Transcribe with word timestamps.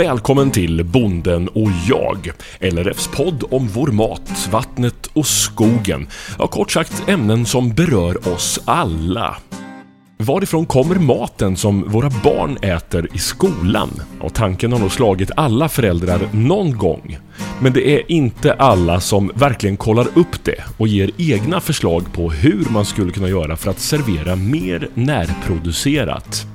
Välkommen 0.00 0.50
till 0.50 0.84
Bonden 0.84 1.48
och 1.48 1.68
jag, 1.88 2.30
LRFs 2.60 3.08
podd 3.08 3.44
om 3.50 3.68
vår 3.68 3.86
mat, 3.86 4.48
vattnet 4.50 5.10
och 5.12 5.26
skogen. 5.26 6.06
Ja, 6.38 6.46
kort 6.46 6.70
sagt 6.70 7.08
ämnen 7.08 7.46
som 7.46 7.74
berör 7.74 8.28
oss 8.28 8.60
alla. 8.64 9.36
Varifrån 10.18 10.66
kommer 10.66 10.94
maten 10.94 11.56
som 11.56 11.88
våra 11.88 12.10
barn 12.24 12.56
äter 12.62 13.08
i 13.14 13.18
skolan? 13.18 13.90
Och 14.20 14.34
tanken 14.34 14.72
har 14.72 14.78
nog 14.78 14.92
slagit 14.92 15.30
alla 15.36 15.68
föräldrar 15.68 16.20
någon 16.32 16.78
gång. 16.78 17.18
Men 17.62 17.72
det 17.72 17.90
är 17.90 18.12
inte 18.12 18.52
alla 18.52 19.00
som 19.00 19.30
verkligen 19.34 19.76
kollar 19.76 20.06
upp 20.14 20.44
det 20.44 20.64
och 20.78 20.88
ger 20.88 21.10
egna 21.16 21.60
förslag 21.60 22.12
på 22.12 22.30
hur 22.30 22.64
man 22.70 22.84
skulle 22.84 23.12
kunna 23.12 23.28
göra 23.28 23.56
för 23.56 23.70
att 23.70 23.80
servera 23.80 24.36
mer 24.36 24.88
närproducerat. 24.94 26.46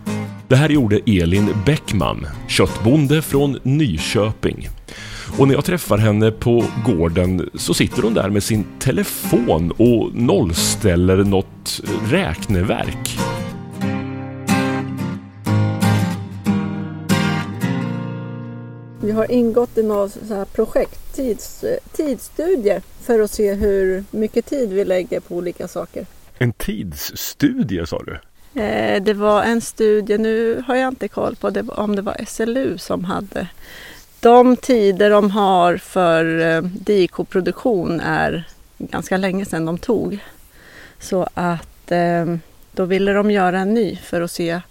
Det 0.47 0.55
här 0.55 0.69
gjorde 0.69 0.99
Elin 1.05 1.49
Bäckman, 1.65 2.27
köttbonde 2.47 3.21
från 3.21 3.59
Nyköping. 3.63 4.69
Och 5.39 5.47
när 5.47 5.55
jag 5.55 5.65
träffar 5.65 5.97
henne 5.97 6.31
på 6.31 6.65
gården 6.85 7.49
så 7.53 7.73
sitter 7.73 8.01
hon 8.01 8.13
där 8.13 8.29
med 8.29 8.43
sin 8.43 8.65
telefon 8.79 9.71
och 9.71 10.15
nollställer 10.15 11.17
något 11.17 11.81
räkneverk. 12.09 13.17
Vi 19.01 19.11
har 19.11 19.31
ingått 19.31 19.77
i 19.77 19.81
så 20.27 20.35
här 20.35 20.45
projekt, 20.45 21.15
tids, 21.15 21.65
tidsstudie, 21.91 22.81
för 23.01 23.19
att 23.19 23.31
se 23.31 23.53
hur 23.53 24.03
mycket 24.11 24.45
tid 24.45 24.69
vi 24.69 24.85
lägger 24.85 25.19
på 25.19 25.35
olika 25.35 25.67
saker. 25.67 26.05
En 26.37 26.53
tidsstudie 26.53 27.85
sa 27.85 28.03
du? 28.03 28.19
Eh, 28.55 29.03
det 29.03 29.13
var 29.13 29.43
en 29.43 29.61
studie, 29.61 30.17
nu 30.17 30.63
har 30.67 30.75
jag 30.75 30.87
inte 30.87 31.07
koll 31.07 31.35
på 31.35 31.49
det, 31.49 31.61
om 31.61 31.95
det 31.95 32.01
var 32.01 32.17
SLU 32.27 32.77
som 32.77 33.03
hade. 33.03 33.47
De 34.19 34.57
tider 34.57 35.09
de 35.09 35.31
har 35.31 35.77
för 35.77 36.39
eh, 36.39 36.61
dikoproduktion 36.61 37.99
är 37.99 38.47
ganska 38.77 39.17
länge 39.17 39.45
sedan 39.45 39.65
de 39.65 39.77
tog. 39.77 40.19
Så 40.99 41.27
att 41.33 41.91
eh, 41.91 42.35
då 42.71 42.85
ville 42.85 43.13
de 43.13 43.31
göra 43.31 43.59
en 43.59 43.73
ny 43.73 43.95
för 43.95 44.21
att 44.21 44.31
se 44.31 44.61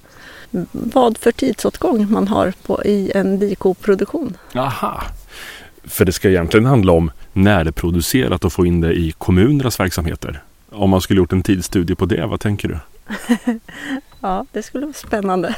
vad 0.72 1.18
för 1.18 1.32
tidsåtgång 1.32 2.12
man 2.12 2.28
har 2.28 2.52
på, 2.66 2.84
i 2.84 3.12
en 3.14 3.38
dikoproduktion. 3.38 4.36
Aha. 4.54 5.02
För 5.84 6.04
det 6.04 6.12
ska 6.12 6.28
egentligen 6.28 6.66
handla 6.66 6.92
om 6.92 7.10
närproducerat 7.32 8.44
och 8.44 8.52
få 8.52 8.66
in 8.66 8.80
det 8.80 8.92
i 8.92 9.12
kommunernas 9.12 9.80
verksamheter. 9.80 10.42
Om 10.70 10.90
man 10.90 11.00
skulle 11.00 11.20
gjort 11.20 11.32
en 11.32 11.42
tidsstudie 11.42 11.94
på 11.94 12.06
det, 12.06 12.26
vad 12.26 12.40
tänker 12.40 12.68
du? 12.68 12.78
ja, 14.20 14.46
det 14.52 14.62
skulle 14.62 14.86
vara 14.86 14.94
spännande. 14.94 15.56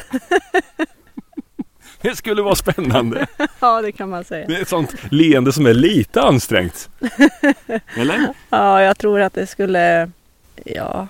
det 2.01 2.17
skulle 2.17 2.43
vara 2.43 2.55
spännande. 2.55 3.27
ja, 3.61 3.83
det 3.83 3.93
kan 3.93 4.11
man 4.11 4.25
säga. 4.25 4.47
Det 4.47 4.57
är 4.57 4.63
ett 4.63 4.69
sånt 4.69 4.95
leende 5.11 5.53
som 5.53 5.67
är 5.67 5.75
lite 5.75 6.23
ansträngt. 6.23 6.89
Eller? 7.97 8.29
Ja, 8.51 8.83
jag 8.83 8.99
tror 8.99 9.21
att 9.21 9.35
det 9.35 9.47
skulle... 9.47 10.11
Ja, 10.65 11.09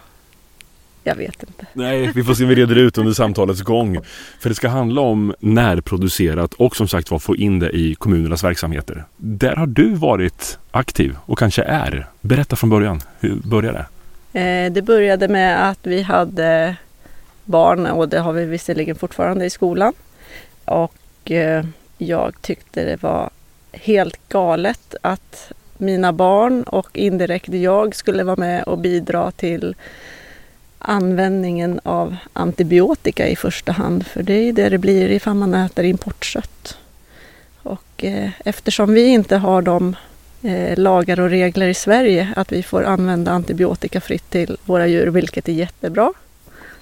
jag 1.05 1.17
vet 1.17 1.43
inte. 1.43 1.67
Nej, 1.73 2.13
vi 2.15 2.25
får 2.25 2.35
se 2.35 2.43
om 2.43 2.49
vi 2.49 2.55
reder 2.55 2.77
ut 2.77 2.99
under 2.99 3.13
samtalets 3.13 3.63
gång. 3.63 3.99
För 4.41 4.49
det 4.49 4.55
ska 4.55 4.69
handla 4.69 5.01
om 5.01 5.35
närproducerat 5.41 6.55
och 6.55 6.77
som 6.77 6.89
sagt 6.89 7.11
var 7.11 7.19
få 7.19 7.37
in 7.37 7.59
det 7.59 7.71
i 7.71 7.95
kommunernas 7.95 8.45
verksamheter. 8.45 9.05
Där 9.17 9.57
har 9.57 9.67
du 9.67 9.95
varit 9.95 10.59
aktiv 10.71 11.17
och 11.27 11.39
kanske 11.39 11.63
är. 11.63 12.07
Berätta 12.21 12.57
från 12.57 12.71
början. 12.71 13.01
Hur 13.21 13.35
började 13.35 13.79
det? 13.79 13.87
Eh, 14.37 14.73
det 14.73 14.83
började 14.83 15.29
med 15.29 15.71
att 15.71 15.79
vi 15.83 16.03
hade 16.03 16.77
barn 17.45 17.87
och 17.87 18.09
det 18.09 18.19
har 18.19 18.33
vi 18.33 18.45
visserligen 18.45 18.97
fortfarande 18.97 19.45
i 19.45 19.51
skolan. 19.51 19.93
Och 20.65 21.31
eh, 21.31 21.65
jag 21.99 22.43
tyckte 22.43 22.85
det 22.85 23.03
var 23.03 23.31
helt 23.73 24.29
galet 24.29 24.95
att 25.03 25.53
mina 25.79 26.13
barn 26.13 26.63
och 26.63 26.99
indirekt 26.99 27.49
jag 27.49 27.95
skulle 27.95 28.25
vara 28.25 28.37
med 28.37 28.63
och 28.63 28.79
bidra 28.79 29.31
till 29.31 29.75
användningen 30.79 31.81
av 31.83 32.17
antibiotika 32.33 33.29
i 33.29 33.37
första 33.37 33.73
hand. 33.73 34.07
För 34.07 34.23
det 34.23 34.35
är 34.35 34.53
det 34.53 34.69
det 34.69 34.79
blir 34.79 35.11
ifall 35.11 35.35
man 35.35 35.55
äter 35.55 35.85
importkött. 35.85 36.79
Och 37.63 38.05
eh, 38.05 38.31
eftersom 38.39 38.95
vi 38.95 39.07
inte 39.07 39.37
har 39.37 39.63
de 39.63 39.97
eh, 40.47 40.79
lagar 40.79 41.21
och 41.21 41.31
regler 41.31 41.69
i 41.69 41.75
Sverige 41.75 42.33
att 42.37 42.53
vi 42.53 42.63
får 42.63 42.85
använda 42.85 43.33
antibiotika 43.33 44.01
fritt 44.01 44.31
till 44.31 44.57
våra 44.65 44.87
djur, 44.87 45.07
vilket 45.07 45.49
är 45.49 45.53
jättebra. 45.53 46.13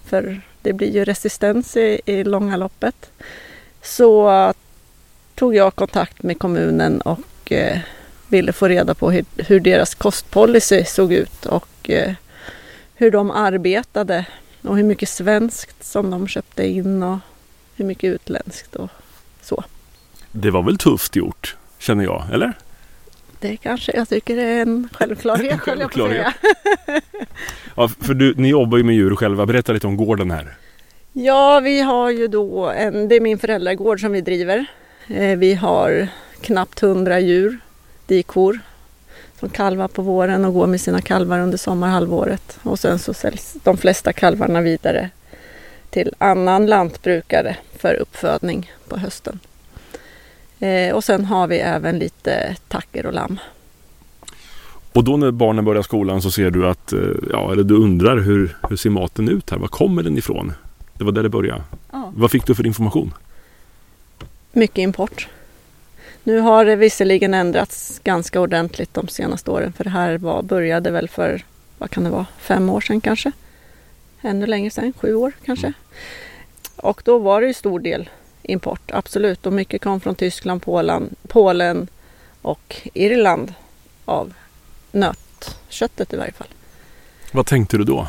För 0.04 0.40
det 0.62 0.72
blir 0.72 0.90
ju 0.90 1.04
resistens 1.04 1.76
i, 1.76 2.00
i 2.06 2.24
långa 2.24 2.56
loppet. 2.56 3.10
Så 3.82 4.52
tog 5.34 5.54
jag 5.54 5.74
kontakt 5.74 6.22
med 6.22 6.38
kommunen 6.38 7.00
och 7.00 7.52
eh, 7.52 7.78
ville 8.28 8.52
få 8.52 8.68
reda 8.68 8.94
på 8.94 9.10
hur, 9.10 9.24
hur, 9.36 9.60
deras 9.60 9.94
kostpolicy 9.94 10.84
såg 10.84 11.12
ut 11.12 11.46
och 11.46 11.90
eh, 11.90 12.12
hur 12.94 13.10
de 13.10 13.30
arbetade 13.30 14.26
och 14.62 14.76
hur 14.76 14.84
mycket 14.84 15.08
svenskt 15.08 15.84
som 15.84 16.10
de 16.10 16.28
köpte 16.28 16.66
in 16.66 17.02
och 17.02 17.18
hur 17.76 17.84
mycket 17.84 18.14
utländskt 18.14 18.76
och 18.76 18.88
så. 19.42 19.64
Det 20.32 20.50
var 20.50 20.62
väl 20.62 20.78
tufft 20.78 21.16
gjort, 21.16 21.56
känner 21.78 22.04
jag, 22.04 22.24
eller? 22.32 22.52
Det 23.44 23.56
kanske 23.56 23.96
jag 23.96 24.08
tycker 24.08 24.36
är 24.36 24.62
en 24.62 24.88
självklarhet, 24.92 25.60
självklarhet. 25.60 26.34
ja, 27.76 27.88
för 27.88 28.14
du, 28.14 28.34
ni 28.36 28.48
jobbar 28.48 28.78
ju 28.78 28.84
med 28.84 28.94
djur 28.94 29.16
själva. 29.16 29.46
Berätta 29.46 29.72
lite 29.72 29.86
om 29.86 29.96
gården 29.96 30.30
här. 30.30 30.56
Ja, 31.12 31.60
vi 31.60 31.80
har 31.80 32.10
ju 32.10 32.28
då 32.28 32.70
en, 32.70 33.08
det 33.08 33.14
är 33.14 33.20
min 33.20 33.38
föräldragård 33.38 34.00
som 34.00 34.12
vi 34.12 34.20
driver. 34.20 34.66
Eh, 35.06 35.38
vi 35.38 35.54
har 35.54 36.08
knappt 36.40 36.80
hundra 36.80 37.20
djur, 37.20 37.58
dikor, 38.06 38.58
som 39.40 39.48
kalvar 39.48 39.88
på 39.88 40.02
våren 40.02 40.44
och 40.44 40.54
går 40.54 40.66
med 40.66 40.80
sina 40.80 41.00
kalvar 41.00 41.38
under 41.38 41.58
sommarhalvåret. 41.58 42.58
Och 42.62 42.78
sen 42.78 42.98
så 42.98 43.14
säljs 43.14 43.56
de 43.62 43.76
flesta 43.76 44.12
kalvarna 44.12 44.60
vidare 44.60 45.10
till 45.90 46.14
annan 46.18 46.66
lantbrukare 46.66 47.56
för 47.78 47.94
uppfödning 47.94 48.72
på 48.88 48.96
hösten. 48.96 49.40
Eh, 50.58 50.94
och 50.94 51.04
sen 51.04 51.24
har 51.24 51.46
vi 51.46 51.58
även 51.58 51.98
lite 51.98 52.56
tacker 52.68 53.06
och 53.06 53.12
lamm. 53.12 53.38
Och 54.92 55.04
då 55.04 55.16
när 55.16 55.30
barnen 55.30 55.64
börjar 55.64 55.82
skolan 55.82 56.22
så 56.22 56.30
ser 56.30 56.50
du 56.50 56.68
att, 56.68 56.92
eh, 56.92 57.00
ja, 57.30 57.52
eller 57.52 57.62
du 57.62 57.74
undrar 57.74 58.16
hur, 58.16 58.56
hur 58.68 58.76
ser 58.76 58.90
maten 58.90 59.28
ut 59.28 59.50
här? 59.50 59.58
Var 59.58 59.68
kommer 59.68 60.02
den 60.02 60.18
ifrån? 60.18 60.52
Det 60.94 61.04
var 61.04 61.12
där 61.12 61.22
det 61.22 61.28
började. 61.28 61.62
Ja. 61.92 62.12
Vad 62.16 62.30
fick 62.30 62.46
du 62.46 62.54
för 62.54 62.66
information? 62.66 63.14
Mycket 64.52 64.78
import. 64.78 65.28
Nu 66.24 66.38
har 66.38 66.64
det 66.64 66.76
visserligen 66.76 67.34
ändrats 67.34 68.00
ganska 68.04 68.40
ordentligt 68.40 68.94
de 68.94 69.08
senaste 69.08 69.50
åren 69.50 69.72
för 69.72 69.84
det 69.84 69.90
här 69.90 70.18
var, 70.18 70.42
började 70.42 70.90
väl 70.90 71.08
för, 71.08 71.42
vad 71.78 71.90
kan 71.90 72.04
det 72.04 72.10
vara, 72.10 72.26
fem 72.38 72.70
år 72.70 72.80
sedan 72.80 73.00
kanske? 73.00 73.32
Ännu 74.22 74.46
längre 74.46 74.70
sedan, 74.70 74.92
sju 75.00 75.14
år 75.14 75.32
kanske. 75.44 75.66
Mm. 75.66 75.74
Och 76.76 77.02
då 77.04 77.18
var 77.18 77.40
det 77.40 77.46
ju 77.46 77.54
stor 77.54 77.80
del 77.80 78.08
import, 78.44 78.90
absolut. 78.92 79.46
Och 79.46 79.52
mycket 79.52 79.82
kom 79.82 80.00
från 80.00 80.14
Tyskland, 80.14 80.62
Polen, 80.62 81.14
Polen 81.28 81.88
och 82.42 82.88
Irland 82.94 83.54
av 84.04 84.32
nötköttet 84.92 86.12
i 86.12 86.16
varje 86.16 86.32
fall. 86.32 86.48
Vad 87.32 87.46
tänkte 87.46 87.76
du 87.76 87.84
då? 87.84 88.08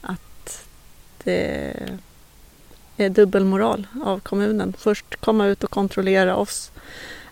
Att 0.00 0.66
det 1.24 1.72
är 2.96 3.08
dubbelmoral 3.08 3.86
av 4.04 4.20
kommunen. 4.20 4.74
Först 4.78 5.16
komma 5.20 5.46
ut 5.46 5.64
och 5.64 5.70
kontrollera 5.70 6.36
oss, 6.36 6.72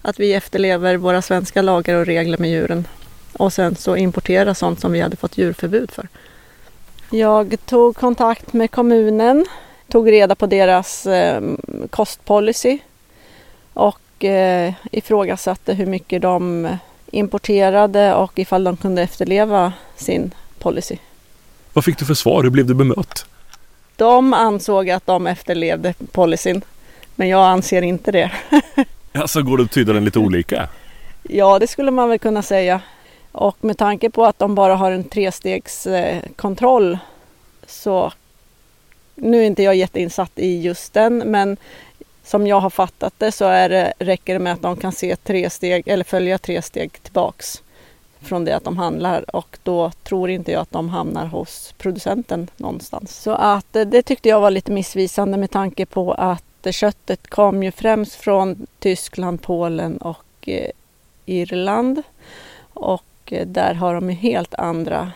att 0.03 0.21
vi 0.21 0.35
efterlever 0.35 0.97
våra 0.97 1.23
svenska 1.23 1.63
lagar 1.63 1.95
och 1.95 2.07
regler 2.07 2.39
med 2.39 2.51
djuren 2.51 2.89
och 3.33 3.53
sen 3.53 3.77
så 3.77 3.97
importera 3.97 4.55
sånt 4.55 4.81
som 4.81 4.93
vi 4.93 5.01
hade 5.01 5.17
fått 5.17 5.39
djurförbud 5.39 5.91
för. 5.91 6.09
Jag 7.11 7.57
tog 7.67 7.97
kontakt 7.97 8.53
med 8.53 8.71
kommunen 8.71 9.47
tog 9.97 10.13
reda 10.13 10.35
på 10.35 10.47
deras 10.47 11.07
eh, 11.07 11.43
kostpolicy 11.91 12.79
och 13.73 14.25
eh, 14.25 14.75
ifrågasatte 14.93 15.75
hur 15.75 15.87
mycket 15.87 16.23
de 16.23 16.69
importerade 17.11 18.15
och 18.15 18.39
ifall 18.39 18.65
de 18.65 18.77
kunde 18.77 19.03
efterleva 19.03 19.73
sin 19.97 20.35
policy. 20.59 20.97
Vad 21.73 21.85
fick 21.85 21.99
du 21.99 22.05
för 22.05 22.15
svar? 22.15 22.43
Hur 22.43 22.51
blev 22.51 22.67
du 22.67 22.75
bemött? 22.75 23.27
De 23.97 24.35
ansåg 24.35 24.91
att 24.91 25.07
de 25.07 25.27
efterlevde 25.27 25.95
policyn, 26.13 26.63
men 27.15 27.29
jag 27.29 27.47
anser 27.47 27.83
inte 27.83 28.13
det. 28.13 28.31
alltså 29.13 29.43
går 29.43 29.59
det 29.59 29.65
att 29.65 29.71
tyda 29.71 29.93
den 29.93 30.05
lite 30.05 30.19
olika? 30.19 30.69
Ja, 31.23 31.59
det 31.59 31.67
skulle 31.67 31.91
man 31.91 32.09
väl 32.09 32.19
kunna 32.19 32.43
säga. 32.43 32.81
Och 33.33 33.57
med 33.61 33.79
tanke 33.79 34.11
på 34.11 34.27
att 34.27 34.39
de 34.39 34.55
bara 34.55 34.75
har 34.75 34.93
en 34.93 35.05
trestegskontroll 35.05 36.99
så 37.67 38.13
nu 39.17 39.43
är 39.43 39.47
inte 39.47 39.63
jag 39.63 39.77
jätteinsatt 39.77 40.33
i 40.35 40.61
just 40.61 40.93
den 40.93 41.19
men 41.19 41.57
som 42.25 42.47
jag 42.47 42.61
har 42.61 42.71
fattat 42.71 43.15
det 43.19 43.33
så 43.33 43.45
är 43.45 43.69
det, 43.69 43.93
räcker 43.99 44.33
det 44.33 44.39
med 44.39 44.53
att 44.53 44.63
de 44.63 44.77
kan 44.77 44.93
se 44.93 45.17
tre 45.17 45.51
steg 45.51 45.89
eller 45.89 46.05
följa 46.05 46.39
tre 46.39 46.63
steg 46.63 47.03
tillbaks 47.03 47.63
från 48.21 48.45
det 48.45 48.57
att 48.57 48.65
de 48.65 48.79
handlar 48.79 49.37
och 49.37 49.59
då 49.63 49.91
tror 49.91 50.31
inte 50.31 50.53
jag 50.53 50.61
att 50.61 50.73
de 50.73 50.89
hamnar 50.89 51.27
hos 51.27 51.75
producenten 51.79 52.51
någonstans. 52.57 53.23
Så 53.23 53.31
att 53.31 53.77
eh, 53.77 53.87
det 53.87 54.03
tyckte 54.03 54.29
jag 54.29 54.41
var 54.41 54.51
lite 54.51 54.73
missvisande 54.73 55.37
med 55.37 55.51
tanke 55.51 55.87
på 55.87 56.13
att 56.13 56.43
köttet 56.71 57.27
kom 57.27 57.63
ju 57.63 57.71
främst 57.71 58.15
från 58.15 58.67
Tyskland, 58.79 59.43
Polen 59.43 59.97
och 59.97 60.49
eh, 60.49 60.71
Irland. 61.27 62.03
Och 62.73 63.05
eh, 63.27 63.47
där 63.47 63.75
har 63.75 63.95
de 63.95 64.11
ju 64.11 64.17
helt 64.17 64.55
andra 64.55 65.13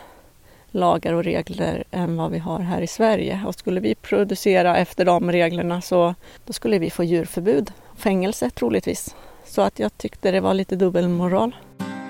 lagar 0.71 1.13
och 1.13 1.23
regler 1.23 1.83
än 1.91 2.17
vad 2.17 2.31
vi 2.31 2.39
har 2.39 2.59
här 2.59 2.81
i 2.81 2.87
Sverige. 2.87 3.41
Och 3.47 3.55
skulle 3.55 3.79
vi 3.79 3.95
producera 3.95 4.77
efter 4.77 5.05
de 5.05 5.31
reglerna 5.31 5.81
så 5.81 6.15
då 6.45 6.53
skulle 6.53 6.79
vi 6.79 6.89
få 6.89 7.03
djurförbud, 7.03 7.71
fängelse 7.95 8.49
troligtvis. 8.49 9.15
Så 9.45 9.61
att 9.61 9.79
jag 9.79 9.97
tyckte 9.97 10.31
det 10.31 10.39
var 10.39 10.53
lite 10.53 10.75
dubbelmoral. 10.75 11.55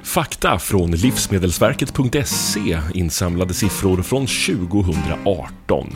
Fakta 0.03 0.59
från 0.59 0.91
Livsmedelsverket.se 0.91 2.79
insamlade 2.93 3.53
siffror 3.53 4.01
från 4.01 4.27
2018. 4.27 5.87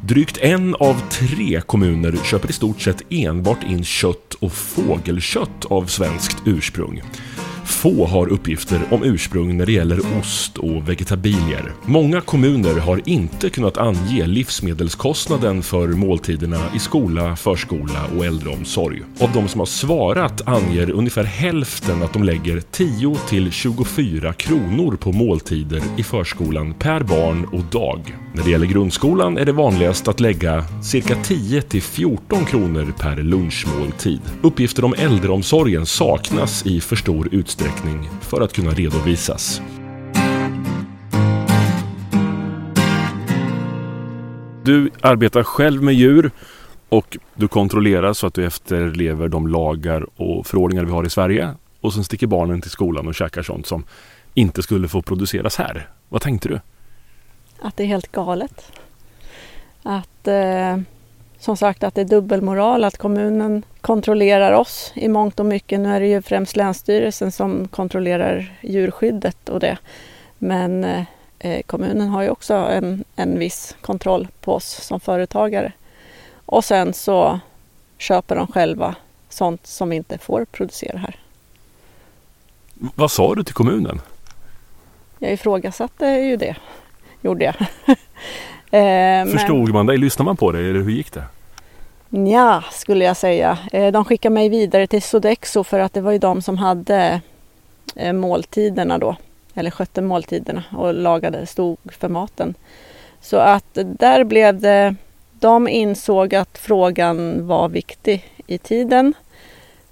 Drygt 0.00 0.38
en 0.38 0.74
av 0.74 1.08
tre 1.10 1.60
kommuner 1.60 2.16
köper 2.24 2.50
i 2.50 2.52
stort 2.52 2.80
sett 2.80 3.02
enbart 3.10 3.64
in 3.64 3.84
kött 3.84 4.34
och 4.34 4.52
fågelkött 4.52 5.64
av 5.70 5.86
svenskt 5.86 6.36
ursprung. 6.46 7.02
Få 7.68 8.06
har 8.06 8.28
uppgifter 8.28 8.80
om 8.90 9.04
ursprung 9.04 9.56
när 9.56 9.66
det 9.66 9.72
gäller 9.72 10.00
ost 10.20 10.58
och 10.58 10.88
vegetabilier. 10.88 11.72
Många 11.86 12.20
kommuner 12.20 12.80
har 12.80 13.08
inte 13.08 13.50
kunnat 13.50 13.78
ange 13.78 14.26
livsmedelskostnaden 14.26 15.62
för 15.62 15.88
måltiderna 15.88 16.60
i 16.74 16.78
skola, 16.78 17.36
förskola 17.36 18.06
och 18.16 18.24
äldreomsorg. 18.24 19.02
Av 19.20 19.32
de 19.32 19.48
som 19.48 19.58
har 19.58 19.66
svarat 19.66 20.48
anger 20.48 20.90
ungefär 20.90 21.24
hälften 21.24 22.02
att 22.02 22.12
de 22.12 22.24
lägger 22.24 22.60
10 22.60 23.14
till 23.28 23.52
24 23.52 24.32
kronor 24.32 24.96
på 24.96 25.12
måltider 25.12 25.82
i 25.96 26.02
förskolan 26.02 26.74
per 26.74 27.00
barn 27.02 27.44
och 27.44 27.64
dag. 27.64 28.16
När 28.32 28.44
det 28.44 28.50
gäller 28.50 28.66
grundskolan 28.66 29.38
är 29.38 29.44
det 29.44 29.52
vanligast 29.52 30.08
att 30.08 30.20
lägga 30.20 30.64
cirka 30.82 31.14
10 31.14 31.62
till 31.62 31.82
14 31.82 32.44
kronor 32.44 32.94
per 32.98 33.16
lunchmåltid. 33.16 34.20
Uppgifter 34.42 34.84
om 34.84 34.94
äldreomsorgen 34.98 35.86
saknas 35.86 36.66
i 36.66 36.80
för 36.80 36.96
stor 36.96 37.28
utsträckning 37.32 37.57
utsträckning 37.58 38.08
för 38.20 38.40
att 38.40 38.52
kunna 38.52 38.70
redovisas. 38.70 39.62
Du 44.64 44.90
arbetar 45.00 45.42
själv 45.42 45.82
med 45.82 45.94
djur 45.94 46.30
och 46.88 47.18
du 47.34 47.48
kontrollerar 47.48 48.12
så 48.12 48.26
att 48.26 48.34
du 48.34 48.46
efterlever 48.46 49.28
de 49.28 49.48
lagar 49.48 50.06
och 50.20 50.46
förordningar 50.46 50.84
vi 50.84 50.92
har 50.92 51.06
i 51.06 51.10
Sverige. 51.10 51.54
Och 51.80 51.94
sen 51.94 52.04
sticker 52.04 52.26
barnen 52.26 52.60
till 52.60 52.70
skolan 52.70 53.08
och 53.08 53.14
käkar 53.14 53.42
sånt 53.42 53.66
som 53.66 53.84
inte 54.34 54.62
skulle 54.62 54.88
få 54.88 55.02
produceras 55.02 55.56
här. 55.56 55.88
Vad 56.08 56.22
tänkte 56.22 56.48
du? 56.48 56.60
Att 57.62 57.76
det 57.76 57.82
är 57.82 57.86
helt 57.86 58.12
galet. 58.12 58.72
Att 59.82 60.28
eh, 60.28 60.78
som 61.38 61.56
sagt 61.56 61.84
att 61.84 61.94
det 61.94 62.00
är 62.00 62.04
dubbelmoral, 62.04 62.84
att 62.84 62.98
kommunen 62.98 63.62
kontrollerar 63.80 64.52
oss 64.52 64.92
i 64.94 65.08
mångt 65.08 65.40
och 65.40 65.46
mycket. 65.46 65.80
Nu 65.80 65.94
är 65.94 66.00
det 66.00 66.06
ju 66.06 66.22
främst 66.22 66.56
Länsstyrelsen 66.56 67.32
som 67.32 67.68
kontrollerar 67.68 68.58
djurskyddet 68.60 69.48
och 69.48 69.60
det. 69.60 69.78
Men 70.38 70.84
eh, 71.38 71.62
kommunen 71.66 72.08
har 72.08 72.22
ju 72.22 72.30
också 72.30 72.54
en, 72.54 73.04
en 73.16 73.38
viss 73.38 73.76
kontroll 73.80 74.28
på 74.40 74.54
oss 74.54 74.66
som 74.66 75.00
företagare. 75.00 75.72
Och 76.46 76.64
sen 76.64 76.94
så 76.94 77.40
köper 77.98 78.36
de 78.36 78.46
själva 78.46 78.94
sånt 79.28 79.66
som 79.66 79.90
vi 79.90 79.96
inte 79.96 80.18
får 80.18 80.44
producera 80.44 80.98
här. 80.98 81.16
Vad 82.74 83.10
sa 83.10 83.34
du 83.34 83.44
till 83.44 83.54
kommunen? 83.54 84.00
Jag 85.18 85.32
ifrågasatte 85.32 86.06
ju 86.06 86.36
det, 86.36 86.56
gjorde 87.20 87.44
jag. 87.44 87.54
Eh, 88.70 89.26
Förstod 89.26 89.64
men... 89.64 89.72
man 89.72 89.86
dig? 89.86 89.98
Lyssnade 89.98 90.24
man 90.26 90.36
på 90.36 90.52
dig 90.52 90.70
eller 90.70 90.80
hur 90.80 90.90
gick 90.90 91.12
det? 91.12 91.24
Ja, 92.10 92.64
skulle 92.72 93.04
jag 93.04 93.16
säga. 93.16 93.58
Eh, 93.72 93.92
de 93.92 94.04
skickade 94.04 94.34
mig 94.34 94.48
vidare 94.48 94.86
till 94.86 95.02
Sodexo 95.02 95.64
för 95.64 95.80
att 95.80 95.92
det 95.92 96.00
var 96.00 96.12
ju 96.12 96.18
de 96.18 96.42
som 96.42 96.58
hade 96.58 97.20
eh, 97.96 98.12
måltiderna 98.12 98.98
då. 98.98 99.16
Eller 99.54 99.70
skötte 99.70 100.02
måltiderna 100.02 100.64
och 100.76 100.94
lagade, 100.94 101.46
stod 101.46 101.78
för 101.98 102.08
maten. 102.08 102.54
Så 103.20 103.36
att 103.36 103.78
där 103.84 104.24
blev 104.24 104.60
det, 104.60 104.94
de 105.32 105.68
insåg 105.68 106.34
att 106.34 106.58
frågan 106.58 107.46
var 107.46 107.68
viktig 107.68 108.32
i 108.46 108.58
tiden. 108.58 109.14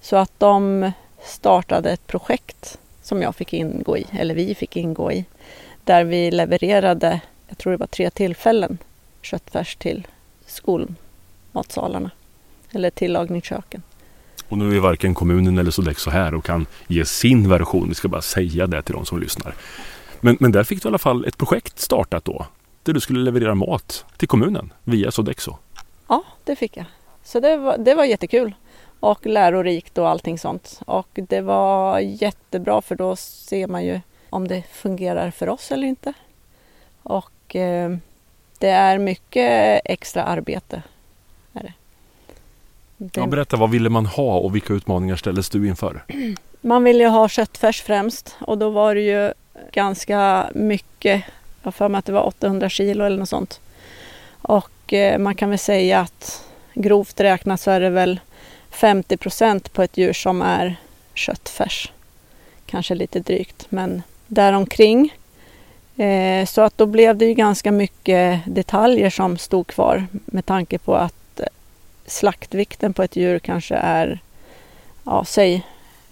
Så 0.01 0.15
att 0.15 0.31
de 0.37 0.91
startade 1.23 1.91
ett 1.91 2.07
projekt 2.07 2.77
som 3.01 3.21
jag 3.21 3.35
fick 3.35 3.53
ingå 3.53 3.97
i, 3.97 4.05
eller 4.19 4.35
vi 4.35 4.55
fick 4.55 4.77
ingå 4.77 5.11
i. 5.11 5.25
Där 5.83 6.03
vi 6.03 6.31
levererade 6.31 7.19
jag 7.47 7.57
tror 7.57 7.71
det 7.71 7.77
var 7.77 7.87
tre 7.87 8.09
tillfällen, 8.09 8.77
köttfärs 9.21 9.75
till 9.75 10.07
skolmatsalarna 10.45 12.11
eller 12.71 12.89
tillagningsköken. 12.89 13.83
Och 14.49 14.57
nu 14.57 14.75
är 14.75 14.79
varken 14.79 15.13
kommunen 15.13 15.57
eller 15.57 15.71
Sodexo 15.71 16.09
här 16.09 16.33
och 16.33 16.45
kan 16.45 16.65
ge 16.87 17.05
sin 17.05 17.49
version. 17.49 17.89
Vi 17.89 17.95
ska 17.95 18.07
bara 18.07 18.21
säga 18.21 18.67
det 18.67 18.81
till 18.81 18.93
de 18.93 19.05
som 19.05 19.19
lyssnar. 19.19 19.55
Men, 20.19 20.37
men 20.39 20.51
där 20.51 20.63
fick 20.63 20.83
du 20.83 20.87
i 20.87 20.89
alla 20.89 20.97
fall 20.97 21.25
ett 21.25 21.37
projekt 21.37 21.79
startat 21.79 22.25
då. 22.25 22.45
Där 22.83 22.93
du 22.93 22.99
skulle 22.99 23.19
leverera 23.19 23.55
mat 23.55 24.05
till 24.17 24.27
kommunen 24.27 24.73
via 24.83 25.11
Sodexo. 25.11 25.57
Ja, 26.07 26.23
det 26.43 26.55
fick 26.55 26.77
jag. 26.77 26.85
Så 27.23 27.39
det 27.39 27.57
var, 27.57 27.77
det 27.77 27.95
var 27.95 28.05
jättekul 28.05 28.53
och 28.99 29.25
lärorikt 29.25 29.97
och 29.97 30.09
allting 30.09 30.39
sånt. 30.39 30.81
Och 30.85 31.07
det 31.13 31.41
var 31.41 31.99
jättebra 31.99 32.81
för 32.81 32.95
då 32.95 33.15
ser 33.15 33.67
man 33.67 33.85
ju 33.85 33.99
om 34.29 34.47
det 34.47 34.63
fungerar 34.71 35.31
för 35.31 35.49
oss 35.49 35.71
eller 35.71 35.87
inte. 35.87 36.13
Och 37.03 37.31
och 37.47 37.55
eh, 37.55 37.97
det 38.57 38.69
är 38.69 38.97
mycket 38.97 39.81
extra 39.85 40.23
arbete. 40.23 40.81
Är 41.53 41.63
det. 41.63 41.73
Det... 42.97 43.19
Ja, 43.19 43.27
berätta, 43.27 43.57
vad 43.57 43.69
ville 43.69 43.89
man 43.89 44.05
ha 44.05 44.37
och 44.37 44.55
vilka 44.55 44.73
utmaningar 44.73 45.15
ställdes 45.15 45.49
du 45.49 45.67
inför? 45.67 46.03
Man 46.61 46.83
ville 46.83 47.03
ju 47.03 47.09
ha 47.09 47.29
köttfärs 47.29 47.81
främst 47.81 48.35
och 48.39 48.57
då 48.57 48.69
var 48.69 48.95
det 48.95 49.01
ju 49.01 49.33
ganska 49.71 50.49
mycket. 50.55 51.23
Jag 51.63 51.75
för 51.75 51.89
mig 51.89 51.99
att 51.99 52.05
det 52.05 52.11
var 52.11 52.27
800 52.27 52.69
kilo 52.69 53.05
eller 53.05 53.17
något 53.17 53.29
sånt. 53.29 53.59
Och 54.41 54.93
eh, 54.93 55.19
man 55.19 55.35
kan 55.35 55.49
väl 55.49 55.59
säga 55.59 55.99
att 55.99 56.45
grovt 56.73 57.19
räknat 57.19 57.61
så 57.61 57.71
är 57.71 57.79
det 57.79 57.89
väl 57.89 58.19
50 58.69 59.17
procent 59.17 59.73
på 59.73 59.83
ett 59.83 59.97
djur 59.97 60.13
som 60.13 60.41
är 60.41 60.75
köttfärs. 61.13 61.91
Kanske 62.65 62.95
lite 62.95 63.19
drygt, 63.19 63.65
men 63.69 64.03
däromkring. 64.27 65.13
Eh, 65.97 66.45
så 66.45 66.61
att 66.61 66.77
då 66.77 66.85
blev 66.85 67.17
det 67.17 67.25
ju 67.25 67.33
ganska 67.33 67.71
mycket 67.71 68.41
detaljer 68.45 69.09
som 69.09 69.37
stod 69.37 69.67
kvar 69.67 70.07
med 70.11 70.45
tanke 70.45 70.77
på 70.77 70.95
att 70.95 71.39
eh, 71.39 71.45
slaktvikten 72.05 72.93
på 72.93 73.03
ett 73.03 73.15
djur 73.15 73.39
kanske 73.39 73.75
är, 73.75 74.19
ja, 75.03 75.25
säg 75.25 75.65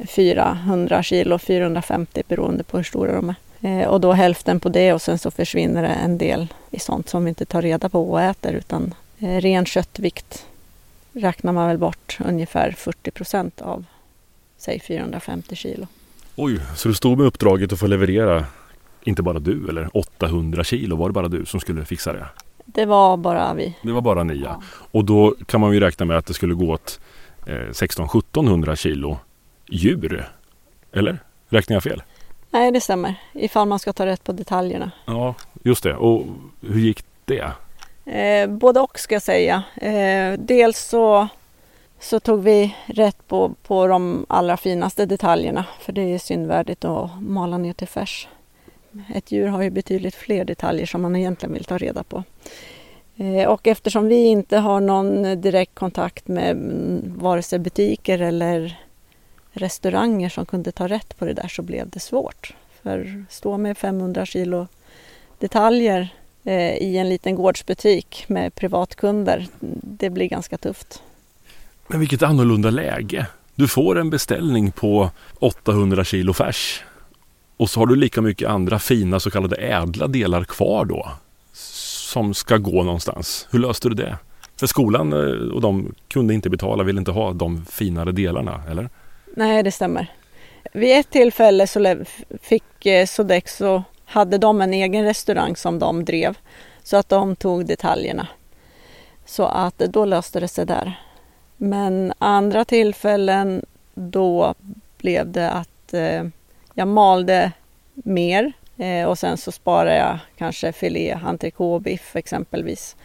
400 0.07 1.03
kilo, 1.03 1.39
450 1.39 2.23
beroende 2.27 2.63
på 2.63 2.77
hur 2.77 2.83
stora 2.83 3.15
de 3.15 3.29
är. 3.29 3.35
Eh, 3.81 3.87
och 3.87 4.01
då 4.01 4.11
hälften 4.11 4.59
på 4.59 4.69
det 4.69 4.93
och 4.93 5.01
sen 5.01 5.19
så 5.19 5.31
försvinner 5.31 5.81
det 5.81 5.87
en 5.87 6.17
del 6.17 6.47
i 6.71 6.79
sånt 6.79 7.09
som 7.09 7.23
vi 7.23 7.29
inte 7.29 7.45
tar 7.45 7.61
reda 7.61 7.89
på 7.89 8.11
och 8.11 8.21
äter 8.21 8.53
utan 8.53 8.93
ren 9.17 9.65
köttvikt 9.65 10.45
räknar 11.13 11.53
man 11.53 11.67
väl 11.67 11.77
bort 11.77 12.17
ungefär 12.25 12.71
40 12.71 13.11
procent 13.11 13.61
av, 13.61 13.85
säg 14.57 14.79
450 14.79 15.55
kilo. 15.55 15.87
Oj, 16.35 16.59
så 16.75 16.87
du 16.87 16.93
stod 16.93 17.17
med 17.17 17.27
uppdraget 17.27 17.73
att 17.73 17.79
få 17.79 17.87
leverera 17.87 18.45
inte 19.05 19.23
bara 19.23 19.39
du 19.39 19.69
eller 19.69 19.97
800 19.97 20.63
kilo, 20.63 20.95
var 20.95 21.09
det 21.09 21.13
bara 21.13 21.27
du 21.27 21.45
som 21.45 21.59
skulle 21.59 21.85
fixa 21.85 22.13
det? 22.13 22.25
Det 22.65 22.85
var 22.85 23.17
bara 23.17 23.53
vi. 23.53 23.77
Det 23.81 23.91
var 23.91 24.01
bara 24.01 24.23
ni 24.23 24.35
ja. 24.35 24.61
Och 24.91 25.05
då 25.05 25.35
kan 25.45 25.61
man 25.61 25.73
ju 25.73 25.79
räkna 25.79 26.05
med 26.05 26.17
att 26.17 26.25
det 26.25 26.33
skulle 26.33 26.53
gå 26.53 26.71
åt 26.71 26.99
eh, 27.45 27.51
16-1700 27.53 28.75
kilo 28.75 29.17
djur. 29.69 30.29
Eller? 30.91 31.19
Räknar 31.49 31.75
jag 31.75 31.83
fel? 31.83 32.03
Nej, 32.51 32.71
det 32.71 32.81
stämmer. 32.81 33.15
Ifall 33.33 33.67
man 33.67 33.79
ska 33.79 33.93
ta 33.93 34.05
rätt 34.05 34.23
på 34.23 34.31
detaljerna. 34.31 34.91
Ja, 35.05 35.35
just 35.63 35.83
det. 35.83 35.95
Och 35.95 36.25
hur 36.61 36.79
gick 36.79 37.03
det? 37.25 37.51
Eh, 38.05 38.49
både 38.49 38.79
och 38.79 38.99
ska 38.99 39.15
jag 39.15 39.21
säga. 39.21 39.63
Eh, 39.75 40.39
dels 40.39 40.79
så, 40.79 41.27
så 41.99 42.19
tog 42.19 42.43
vi 42.43 42.75
rätt 42.85 43.27
på, 43.27 43.53
på 43.67 43.87
de 43.87 44.25
allra 44.29 44.57
finaste 44.57 45.05
detaljerna. 45.05 45.65
För 45.79 45.93
det 45.93 46.01
är 46.01 46.17
syndvärdigt 46.17 46.85
att 46.85 47.21
mala 47.21 47.57
ner 47.57 47.73
till 47.73 47.87
färs. 47.87 48.27
Ett 49.13 49.31
djur 49.31 49.47
har 49.47 49.61
ju 49.61 49.69
betydligt 49.69 50.15
fler 50.15 50.45
detaljer 50.45 50.85
som 50.85 51.01
man 51.01 51.15
egentligen 51.15 51.53
vill 51.53 51.63
ta 51.63 51.77
reda 51.77 52.03
på. 52.03 52.23
Eh, 53.17 53.47
och 53.47 53.67
eftersom 53.67 54.07
vi 54.07 54.25
inte 54.25 54.57
har 54.57 54.79
någon 54.79 55.41
direkt 55.41 55.75
kontakt 55.75 56.27
med 56.27 56.51
mm, 56.51 57.13
vare 57.17 57.41
sig 57.41 57.59
butiker 57.59 58.19
eller 58.19 58.79
restauranger 59.51 60.29
som 60.29 60.45
kunde 60.45 60.71
ta 60.71 60.87
rätt 60.87 61.17
på 61.17 61.25
det 61.25 61.33
där 61.33 61.47
så 61.47 61.61
blev 61.61 61.89
det 61.89 61.99
svårt. 61.99 62.53
För 62.83 63.25
stå 63.29 63.57
med 63.57 63.77
500 63.77 64.25
kilo 64.25 64.67
detaljer 65.39 66.13
eh, 66.43 66.77
i 66.77 66.97
en 66.97 67.09
liten 67.09 67.35
gårdsbutik 67.35 68.25
med 68.27 68.55
privatkunder, 68.55 69.47
det 69.81 70.09
blir 70.09 70.27
ganska 70.27 70.57
tufft. 70.57 71.03
Men 71.87 71.99
vilket 71.99 72.23
annorlunda 72.23 72.69
läge! 72.69 73.27
Du 73.55 73.67
får 73.67 73.99
en 73.99 74.09
beställning 74.09 74.71
på 74.71 75.11
800 75.39 76.03
kilo 76.03 76.33
färs 76.33 76.83
och 77.57 77.69
så 77.69 77.79
har 77.79 77.87
du 77.87 77.95
lika 77.95 78.21
mycket 78.21 78.49
andra 78.49 78.79
fina 78.79 79.19
så 79.19 79.31
kallade 79.31 79.55
ädla 79.55 80.07
delar 80.07 80.43
kvar 80.43 80.85
då. 80.85 81.11
Som 82.11 82.33
ska 82.33 82.57
gå 82.57 82.83
någonstans. 82.83 83.47
Hur 83.51 83.59
löste 83.59 83.89
du 83.89 83.95
det? 83.95 84.17
För 84.59 84.67
skolan 84.67 85.13
eh, 85.13 85.53
och 85.53 85.61
de 85.61 85.95
kunde 86.07 86.33
inte 86.33 86.49
betala, 86.49 86.83
ville 86.83 86.99
inte 86.99 87.11
ha 87.11 87.33
de 87.33 87.65
finare 87.65 88.11
delarna, 88.11 88.63
eller? 88.71 88.89
Nej, 89.35 89.63
det 89.63 89.71
stämmer. 89.71 90.11
Vid 90.73 90.97
ett 90.97 91.09
tillfälle 91.09 91.67
så 91.67 92.03
fick 92.41 92.85
eh, 92.85 93.05
Sodexo, 93.05 93.83
hade 94.05 94.37
de 94.37 94.61
en 94.61 94.73
egen 94.73 95.03
restaurang 95.03 95.55
som 95.55 95.79
de 95.79 96.05
drev, 96.05 96.37
så 96.83 96.97
att 96.97 97.09
de 97.09 97.35
tog 97.35 97.65
detaljerna. 97.65 98.27
Så 99.25 99.45
att 99.45 99.81
eh, 99.81 99.89
då 99.89 100.05
löste 100.05 100.39
det 100.39 100.47
sig 100.47 100.65
där. 100.65 100.99
Men 101.57 102.13
andra 102.19 102.65
tillfällen 102.65 103.65
då 103.93 104.53
blev 104.97 105.31
det 105.31 105.51
att 105.51 105.93
eh, 105.93 106.23
malde 106.75 107.51
mer 107.93 108.53
eh, 108.77 109.05
och 109.05 109.19
sen 109.19 109.37
så 109.37 109.51
sparade 109.51 109.95
jag 109.95 110.19
kanske 110.37 110.71
filé, 110.71 111.17
entrecote 111.23 111.83
biff 111.83 112.15
exempelvis 112.15 112.95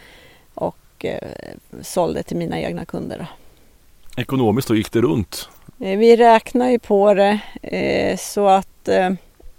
och 0.54 1.04
eh, 1.04 1.28
sålde 1.82 2.22
till 2.22 2.36
mina 2.36 2.60
egna 2.60 2.84
kunder. 2.84 3.18
Då. 3.18 3.26
Ekonomiskt 4.22 4.68
då 4.68 4.74
gick 4.74 4.92
det 4.92 5.00
runt? 5.00 5.48
Eh, 5.80 5.98
vi 5.98 6.16
räknar 6.16 6.70
ju 6.70 6.78
på 6.78 7.14
det 7.14 7.40
eh, 7.62 8.16
så 8.16 8.48
att 8.48 8.88
eh, 8.88 9.10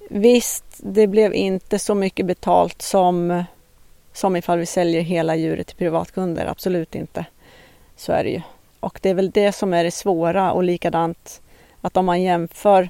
visst, 0.09 0.65
det 0.77 1.07
blev 1.07 1.33
inte 1.33 1.79
så 1.79 1.95
mycket 1.95 2.25
betalt 2.25 2.81
som, 2.81 3.43
som 4.13 4.35
ifall 4.35 4.59
vi 4.59 4.65
säljer 4.65 5.01
hela 5.01 5.35
djuret 5.35 5.67
till 5.67 5.77
privatkunder. 5.77 6.45
Absolut 6.45 6.95
inte. 6.95 7.25
Så 7.95 8.11
är 8.11 8.23
det 8.23 8.29
ju. 8.29 8.41
Och 8.79 8.99
det 9.01 9.09
är 9.09 9.13
väl 9.13 9.31
det 9.31 9.51
som 9.51 9.73
är 9.73 9.83
det 9.83 9.91
svåra 9.91 10.51
och 10.51 10.63
likadant 10.63 11.41
att 11.81 11.97
om 11.97 12.05
man 12.05 12.21
jämför 12.21 12.89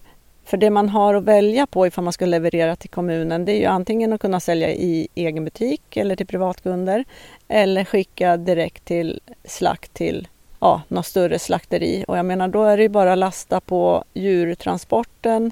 för 0.52 0.58
det 0.58 0.70
man 0.70 0.90
har 0.90 1.14
att 1.14 1.24
välja 1.24 1.68
på 1.68 1.88
ifall 1.88 2.04
man 2.04 2.14
ska 2.14 2.26
leverera 2.26 2.76
till 2.76 2.90
kommunen 2.90 3.46
det 3.46 3.52
är 3.52 3.60
ju 3.60 3.66
antingen 3.66 4.14
att 4.14 4.22
kunna 4.22 4.40
sälja 4.40 4.70
i 4.70 5.08
egen 5.16 5.46
butik 5.46 5.98
eller 5.98 6.16
till 6.16 6.28
privatkunder 6.28 7.06
eller 7.48 7.86
skicka 7.86 8.38
direkt 8.38 8.86
till 8.86 9.20
slakt 9.44 9.94
till 9.94 10.28
ja, 10.60 10.82
något 10.88 11.06
större 11.06 11.40
slakteri. 11.40 12.06
Och 12.08 12.18
jag 12.18 12.26
menar 12.26 12.48
då 12.48 12.64
är 12.64 12.78
det 12.78 12.84
ju 12.84 12.90
bara 12.90 13.14
att 13.14 13.18
lasta 13.18 13.60
på 13.60 14.04
djurtransporten 14.14 15.52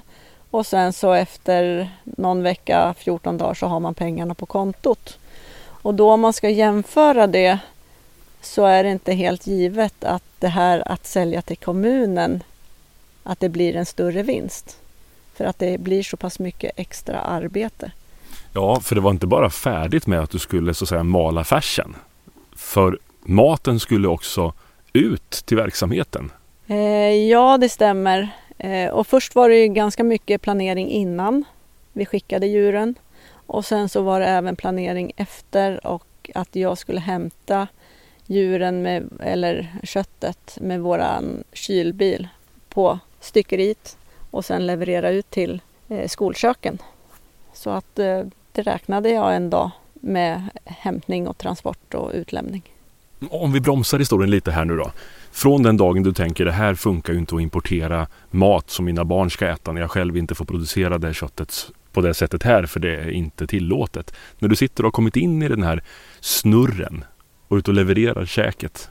och 0.50 0.66
sen 0.66 0.92
så 0.92 1.12
efter 1.12 1.90
någon 2.04 2.42
vecka, 2.42 2.94
14 2.98 3.38
dagar 3.38 3.54
så 3.54 3.66
har 3.66 3.80
man 3.80 3.94
pengarna 3.94 4.34
på 4.34 4.46
kontot. 4.46 5.18
Och 5.82 5.94
då 5.94 6.12
om 6.12 6.20
man 6.20 6.32
ska 6.32 6.48
jämföra 6.48 7.26
det 7.26 7.58
så 8.40 8.64
är 8.64 8.84
det 8.84 8.90
inte 8.90 9.12
helt 9.12 9.46
givet 9.46 10.04
att 10.04 10.24
det 10.38 10.48
här 10.48 10.82
att 10.92 11.06
sälja 11.06 11.42
till 11.42 11.56
kommunen 11.56 12.42
att 13.22 13.40
det 13.40 13.48
blir 13.48 13.76
en 13.76 13.86
större 13.86 14.22
vinst. 14.22 14.79
För 15.40 15.44
att 15.44 15.58
det 15.58 15.80
blir 15.80 16.02
så 16.02 16.16
pass 16.16 16.38
mycket 16.38 16.72
extra 16.76 17.20
arbete. 17.20 17.92
Ja, 18.52 18.80
för 18.80 18.94
det 18.94 19.00
var 19.00 19.10
inte 19.10 19.26
bara 19.26 19.50
färdigt 19.50 20.06
med 20.06 20.20
att 20.20 20.30
du 20.30 20.38
skulle 20.38 20.74
så 20.74 20.84
att 20.84 20.88
säga 20.88 21.02
mala 21.02 21.44
färsen. 21.44 21.96
För 22.56 22.98
maten 23.20 23.80
skulle 23.80 24.08
också 24.08 24.52
ut 24.92 25.30
till 25.30 25.56
verksamheten. 25.56 26.32
Eh, 26.66 26.76
ja, 27.14 27.58
det 27.58 27.68
stämmer. 27.68 28.28
Eh, 28.58 28.90
och 28.90 29.06
först 29.06 29.34
var 29.34 29.48
det 29.48 29.56
ju 29.56 29.68
ganska 29.68 30.04
mycket 30.04 30.42
planering 30.42 30.88
innan 30.88 31.44
vi 31.92 32.06
skickade 32.06 32.46
djuren. 32.46 32.94
Och 33.46 33.64
sen 33.64 33.88
så 33.88 34.02
var 34.02 34.20
det 34.20 34.26
även 34.26 34.56
planering 34.56 35.12
efter 35.16 35.86
och 35.86 36.30
att 36.34 36.56
jag 36.56 36.78
skulle 36.78 37.00
hämta 37.00 37.68
djuren 38.26 38.82
med, 38.82 39.08
eller 39.20 39.76
köttet 39.82 40.58
med 40.60 40.80
våran 40.80 41.44
kylbil 41.52 42.28
på 42.68 42.98
styckeriet 43.20 43.96
och 44.30 44.44
sen 44.44 44.66
leverera 44.66 45.10
ut 45.10 45.30
till 45.30 45.60
eh, 45.88 46.08
skolköken. 46.08 46.78
Så 47.52 47.70
att 47.70 47.98
eh, 47.98 48.22
det 48.52 48.62
räknade 48.62 49.10
jag 49.10 49.36
en 49.36 49.50
dag 49.50 49.70
med 49.94 50.48
hämtning 50.64 51.28
och 51.28 51.38
transport 51.38 51.94
och 51.94 52.10
utlämning. 52.14 52.62
Om 53.30 53.52
vi 53.52 53.60
bromsar 53.60 53.98
historien 53.98 54.30
lite 54.30 54.50
här 54.50 54.64
nu 54.64 54.76
då. 54.76 54.92
Från 55.30 55.62
den 55.62 55.76
dagen 55.76 56.02
du 56.02 56.12
tänker 56.12 56.44
det 56.44 56.52
här 56.52 56.74
funkar 56.74 57.12
ju 57.12 57.18
inte 57.18 57.34
att 57.34 57.40
importera 57.40 58.06
mat 58.30 58.70
som 58.70 58.84
mina 58.84 59.04
barn 59.04 59.30
ska 59.30 59.48
äta 59.48 59.72
när 59.72 59.80
jag 59.80 59.90
själv 59.90 60.16
inte 60.16 60.34
får 60.34 60.44
producera 60.44 60.98
det 60.98 61.14
köttet 61.14 61.70
på 61.92 62.00
det 62.00 62.14
sättet 62.14 62.42
här 62.42 62.66
för 62.66 62.80
det 62.80 62.96
är 62.96 63.10
inte 63.10 63.46
tillåtet. 63.46 64.14
När 64.38 64.48
du 64.48 64.56
sitter 64.56 64.82
och 64.82 64.86
har 64.86 64.92
kommit 64.92 65.16
in 65.16 65.42
i 65.42 65.48
den 65.48 65.62
här 65.62 65.82
snurren 66.20 67.04
och 67.48 67.56
ut 67.56 67.68
och 67.68 67.74
levererar 67.74 68.26
käket. 68.26 68.90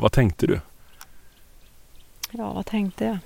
Vad 0.00 0.12
tänkte 0.12 0.46
du? 0.46 0.60
Ja, 2.30 2.52
vad 2.52 2.66
tänkte 2.66 3.04
jag? 3.04 3.18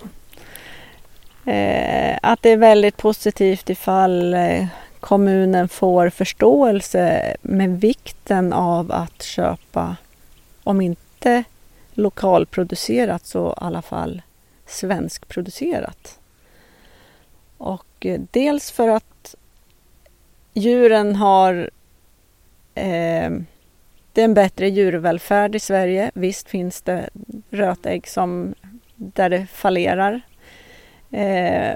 Eh, 1.44 2.18
att 2.23 2.42
det 2.42 2.50
är 2.50 2.56
väldigt 2.56 2.97
positivt 2.97 3.70
ifall 3.70 4.35
eh, 4.35 4.66
kommunen 5.00 5.68
får 5.68 6.11
förståelse 6.11 7.37
med 7.42 7.80
vikten 7.80 8.52
av 8.52 8.92
att 8.92 9.23
köpa, 9.23 9.97
om 10.64 10.80
inte 10.80 11.44
lokalproducerat 11.92 13.26
så 13.26 13.50
i 13.50 13.54
alla 13.56 13.82
fall 13.82 14.23
svenskproducerat. 14.66 16.18
Och 17.59 18.06
eh, 18.06 18.20
dels 18.30 18.70
för 18.70 18.88
att 18.88 19.35
djuren 20.52 21.16
har 21.16 21.70
eh, 22.75 23.30
det 24.12 24.20
är 24.20 24.25
en 24.25 24.35
bättre 24.35 24.68
djurvälfärd 24.68 25.54
i 25.54 25.61
Sverige. 25.61 26.11
Visst 26.14 26.49
finns 26.49 26.82
det 26.82 27.11
rötägg 27.50 28.09
som, 28.09 28.54
där 28.97 29.30
det 29.30 29.47
fallerar 29.47 30.20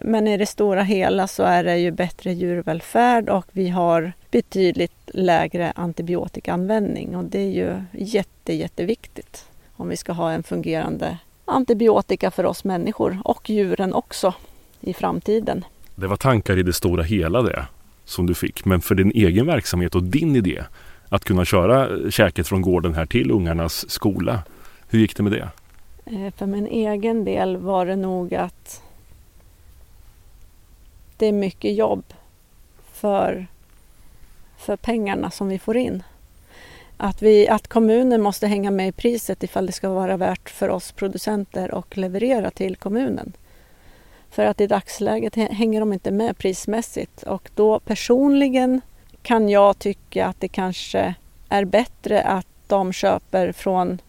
men 0.02 0.28
i 0.28 0.36
det 0.36 0.46
stora 0.46 0.82
hela 0.82 1.26
så 1.26 1.42
är 1.42 1.64
det 1.64 1.78
ju 1.78 1.90
bättre 1.90 2.32
djurvälfärd 2.32 3.28
och 3.28 3.46
vi 3.52 3.68
har 3.68 4.12
betydligt 4.30 4.92
lägre 5.06 5.72
antibiotikaanvändning 5.76 7.16
och 7.16 7.24
det 7.24 7.38
är 7.38 7.50
ju 7.50 7.82
jätte, 7.92 8.52
jätteviktigt 8.52 9.46
om 9.76 9.88
vi 9.88 9.96
ska 9.96 10.12
ha 10.12 10.30
en 10.30 10.42
fungerande 10.42 11.18
antibiotika 11.44 12.30
för 12.30 12.46
oss 12.46 12.64
människor 12.64 13.18
och 13.24 13.50
djuren 13.50 13.94
också 13.94 14.34
i 14.80 14.94
framtiden. 14.94 15.64
Det 15.94 16.06
var 16.06 16.16
tankar 16.16 16.58
i 16.58 16.62
det 16.62 16.72
stora 16.72 17.02
hela 17.02 17.42
det 17.42 17.66
som 18.04 18.26
du 18.26 18.34
fick, 18.34 18.64
men 18.64 18.80
för 18.80 18.94
din 18.94 19.10
egen 19.14 19.46
verksamhet 19.46 19.94
och 19.94 20.02
din 20.02 20.36
idé 20.36 20.62
att 21.08 21.24
kunna 21.24 21.44
köra 21.44 22.10
käket 22.10 22.48
från 22.48 22.62
gården 22.62 22.94
här 22.94 23.06
till 23.06 23.30
ungarnas 23.30 23.90
skola. 23.90 24.42
Hur 24.88 24.98
gick 24.98 25.16
det 25.16 25.22
med 25.22 25.32
det? 25.32 25.48
Eh, 26.06 26.34
för 26.36 26.46
min 26.46 26.66
egen 26.66 27.24
del 27.24 27.56
var 27.56 27.86
det 27.86 27.96
nog 27.96 28.34
att 28.34 28.82
det 31.24 31.28
är 31.28 31.32
mycket 31.32 31.74
jobb 31.74 32.04
för, 32.92 33.46
för 34.56 34.76
pengarna 34.76 35.30
som 35.30 35.48
vi 35.48 35.58
får 35.58 35.76
in. 35.76 36.02
Att, 36.96 37.22
vi, 37.22 37.48
att 37.48 37.68
kommunen 37.68 38.22
måste 38.22 38.46
hänga 38.46 38.70
med 38.70 38.88
i 38.88 38.92
priset 38.92 39.42
ifall 39.42 39.66
det 39.66 39.72
ska 39.72 39.88
vara 39.88 40.16
värt 40.16 40.50
för 40.50 40.68
oss 40.68 40.92
producenter 40.92 41.74
och 41.74 41.96
leverera 41.96 42.50
till 42.50 42.76
kommunen. 42.76 43.32
För 44.30 44.44
att 44.44 44.60
i 44.60 44.66
dagsläget 44.66 45.34
hänger 45.34 45.80
de 45.80 45.92
inte 45.92 46.10
med 46.10 46.38
prismässigt 46.38 47.22
och 47.22 47.50
då 47.54 47.80
personligen 47.80 48.80
kan 49.22 49.48
jag 49.48 49.78
tycka 49.78 50.26
att 50.26 50.40
det 50.40 50.48
kanske 50.48 51.14
är 51.48 51.64
bättre 51.64 52.22
att 52.22 52.46
de 52.66 52.92
köper 52.92 53.52
från 53.52 54.00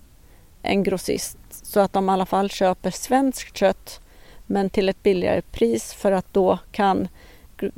en 0.61 0.83
grossist 0.83 1.37
så 1.49 1.79
att 1.79 1.93
de 1.93 2.09
i 2.09 2.11
alla 2.11 2.25
fall 2.25 2.49
köper 2.49 2.91
svenskt 2.91 3.57
kött 3.57 4.01
men 4.45 4.69
till 4.69 4.89
ett 4.89 5.03
billigare 5.03 5.41
pris 5.41 5.93
för 5.93 6.11
att 6.11 6.33
då 6.33 6.59
kan 6.71 7.07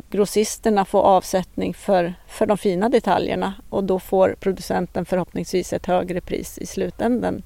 grossisterna 0.09 0.85
få 0.85 1.01
avsättning 1.01 1.73
för, 1.73 2.13
för 2.27 2.45
de 2.45 2.57
fina 2.57 2.89
detaljerna 2.89 3.53
och 3.69 3.83
då 3.83 3.99
får 3.99 4.35
producenten 4.39 5.05
förhoppningsvis 5.05 5.73
ett 5.73 5.85
högre 5.85 6.21
pris 6.21 6.57
i 6.57 6.65
slutändan 6.65 7.43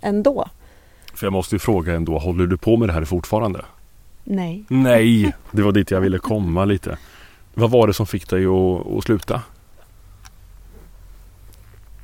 ändå. 0.00 0.48
För 1.14 1.26
jag 1.26 1.32
måste 1.32 1.54
ju 1.54 1.58
fråga 1.58 1.94
ändå, 1.94 2.18
håller 2.18 2.46
du 2.46 2.56
på 2.56 2.76
med 2.76 2.88
det 2.88 2.92
här 2.92 3.04
fortfarande? 3.04 3.64
Nej. 4.24 4.64
Nej, 4.68 5.34
det 5.50 5.62
var 5.62 5.72
dit 5.72 5.90
jag 5.90 6.00
ville 6.00 6.18
komma 6.18 6.64
lite. 6.64 6.98
Vad 7.54 7.70
var 7.70 7.86
det 7.86 7.94
som 7.94 8.06
fick 8.06 8.28
dig 8.28 8.46
att, 8.46 8.86
att 8.86 9.04
sluta? 9.04 9.42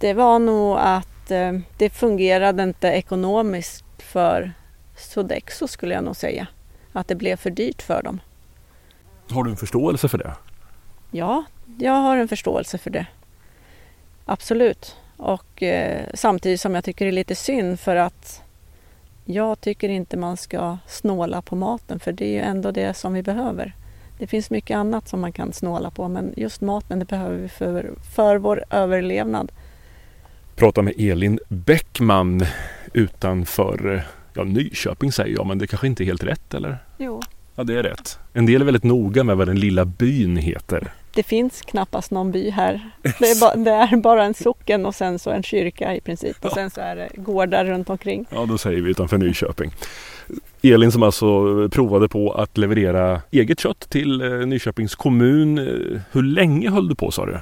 Det 0.00 0.14
var 0.14 0.38
nog 0.38 0.76
att 0.78 1.30
eh, 1.30 1.52
det 1.78 1.90
fungerade 1.90 2.62
inte 2.62 2.88
ekonomiskt 2.88 3.84
för 3.98 4.52
Sodexo 4.96 5.68
skulle 5.68 5.94
jag 5.94 6.04
nog 6.04 6.16
säga 6.16 6.46
att 6.92 7.08
det 7.08 7.14
blev 7.14 7.36
för 7.36 7.50
dyrt 7.50 7.82
för 7.82 8.02
dem. 8.02 8.20
Har 9.30 9.44
du 9.44 9.50
en 9.50 9.56
förståelse 9.56 10.08
för 10.08 10.18
det? 10.18 10.34
Ja, 11.10 11.44
jag 11.78 11.92
har 11.92 12.16
en 12.16 12.28
förståelse 12.28 12.78
för 12.78 12.90
det. 12.90 13.06
Absolut. 14.24 14.96
Och 15.16 15.62
eh, 15.62 16.06
samtidigt 16.14 16.60
som 16.60 16.74
jag 16.74 16.84
tycker 16.84 17.04
det 17.04 17.10
är 17.10 17.12
lite 17.12 17.34
synd 17.34 17.80
för 17.80 17.96
att 17.96 18.42
jag 19.24 19.60
tycker 19.60 19.88
inte 19.88 20.16
man 20.16 20.36
ska 20.36 20.78
snåla 20.86 21.42
på 21.42 21.56
maten 21.56 22.00
för 22.00 22.12
det 22.12 22.24
är 22.24 22.32
ju 22.32 22.40
ändå 22.40 22.70
det 22.70 22.94
som 22.94 23.12
vi 23.12 23.22
behöver. 23.22 23.74
Det 24.18 24.26
finns 24.26 24.50
mycket 24.50 24.76
annat 24.76 25.08
som 25.08 25.20
man 25.20 25.32
kan 25.32 25.52
snåla 25.52 25.90
på 25.90 26.08
men 26.08 26.34
just 26.36 26.60
maten 26.60 26.98
det 26.98 27.04
behöver 27.04 27.36
vi 27.36 27.48
för, 27.48 27.90
för 28.16 28.36
vår 28.36 28.64
överlevnad. 28.70 29.52
Prata 30.56 30.82
med 30.82 30.94
Elin 30.98 31.38
Bäckman 31.48 32.42
utanför 32.92 34.06
Ja, 34.34 34.44
Nyköping 34.44 35.12
säger 35.12 35.34
jag, 35.34 35.46
men 35.46 35.58
det 35.58 35.66
kanske 35.66 35.86
inte 35.86 36.02
är 36.02 36.06
helt 36.06 36.24
rätt 36.24 36.54
eller? 36.54 36.78
Jo. 36.98 37.20
Ja, 37.54 37.64
det 37.64 37.78
är 37.78 37.82
rätt. 37.82 38.18
En 38.32 38.46
del 38.46 38.60
är 38.60 38.64
väldigt 38.64 38.84
noga 38.84 39.24
med 39.24 39.36
vad 39.36 39.48
den 39.48 39.60
lilla 39.60 39.84
byn 39.84 40.36
heter. 40.36 40.92
det 41.14 41.22
finns 41.22 41.62
knappast 41.62 42.10
någon 42.10 42.32
by 42.32 42.50
här. 42.50 42.90
Det 43.02 43.30
är, 43.30 43.40
ba, 43.40 43.54
det 43.64 43.70
är, 43.70 43.96
bara 43.96 44.24
en 44.24 44.34
socken 44.34 44.86
och 44.86 44.94
sen 44.94 45.18
så 45.18 45.30
en 45.30 45.42
kyrka 45.42 45.94
i 45.94 46.00
princip 46.00 46.44
och 46.44 46.52
sen 46.52 46.70
så 46.70 46.80
är 46.80 46.96
det 46.96 47.08
gårdar 47.14 47.64
runt 47.64 47.90
omkring. 47.90 48.26
Ja, 48.30 48.46
då 48.46 48.58
säger 48.58 48.82
vi 48.82 48.90
utanför 48.90 49.18
Nyköping. 49.18 49.70
Elin 50.62 50.92
som 50.92 51.02
alltså 51.02 51.68
provade 51.68 52.08
på 52.08 52.32
att 52.32 52.58
leverera 52.58 53.22
eget 53.30 53.60
kött 53.60 53.90
till 53.90 54.20
eh, 54.20 54.46
Nyköpings 54.46 54.94
kommun. 54.94 55.58
Hur 56.12 56.22
länge 56.22 56.70
höll 56.70 56.88
du 56.88 56.94
på 56.94 57.10
sa 57.10 57.26
du? 57.26 57.40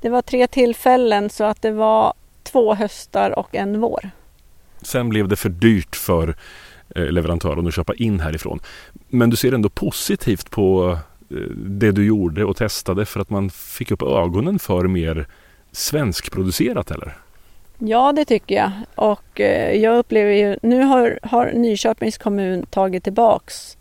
Det 0.00 0.08
var 0.08 0.22
tre 0.22 0.46
tillfällen 0.46 1.30
så 1.30 1.44
att 1.44 1.62
det 1.62 1.70
var 1.70 2.14
två 2.42 2.74
höstar 2.74 3.38
och 3.38 3.54
en 3.54 3.80
vår. 3.80 4.10
Sen 4.82 5.08
blev 5.08 5.28
det 5.28 5.36
för 5.36 5.48
dyrt 5.48 5.96
för 5.96 6.36
eh, 6.94 7.06
leverantören 7.06 7.66
att 7.66 7.74
köpa 7.74 7.94
in 7.94 8.20
härifrån. 8.20 8.60
Men 9.08 9.30
du 9.30 9.36
ser 9.36 9.52
ändå 9.52 9.68
positivt 9.68 10.50
på 10.50 10.98
eh, 11.30 11.36
det 11.56 11.92
du 11.92 12.06
gjorde 12.06 12.44
och 12.44 12.56
testade 12.56 13.06
för 13.06 13.20
att 13.20 13.30
man 13.30 13.50
fick 13.50 13.90
upp 13.90 14.02
ögonen 14.02 14.58
för 14.58 14.86
mer 14.86 15.26
svenskproducerat 15.72 16.90
eller? 16.90 17.16
Ja, 17.78 18.12
det 18.12 18.24
tycker 18.24 18.54
jag. 18.54 18.70
Och 18.94 19.40
eh, 19.40 19.76
jag 19.76 19.98
upplever 19.98 20.32
ju, 20.32 20.56
nu 20.62 20.82
har, 20.82 21.18
har 21.22 21.52
Nyköpings 21.52 22.18
kommun 22.18 22.66
tagit 22.66 23.04
tillbaks 23.04 23.78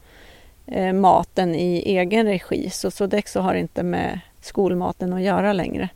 eh, 0.68 0.94
maten 0.94 1.56
i 1.56 1.84
egen 1.86 2.25
regi 2.25 2.70
så 2.70 2.91
Sodexo 2.91 3.39
har 3.39 3.53
inte 3.53 3.84
med 3.84 4.20
skolmaten 4.41 5.13
att 5.13 5.22
göra 5.22 5.53
längre. 5.53 5.89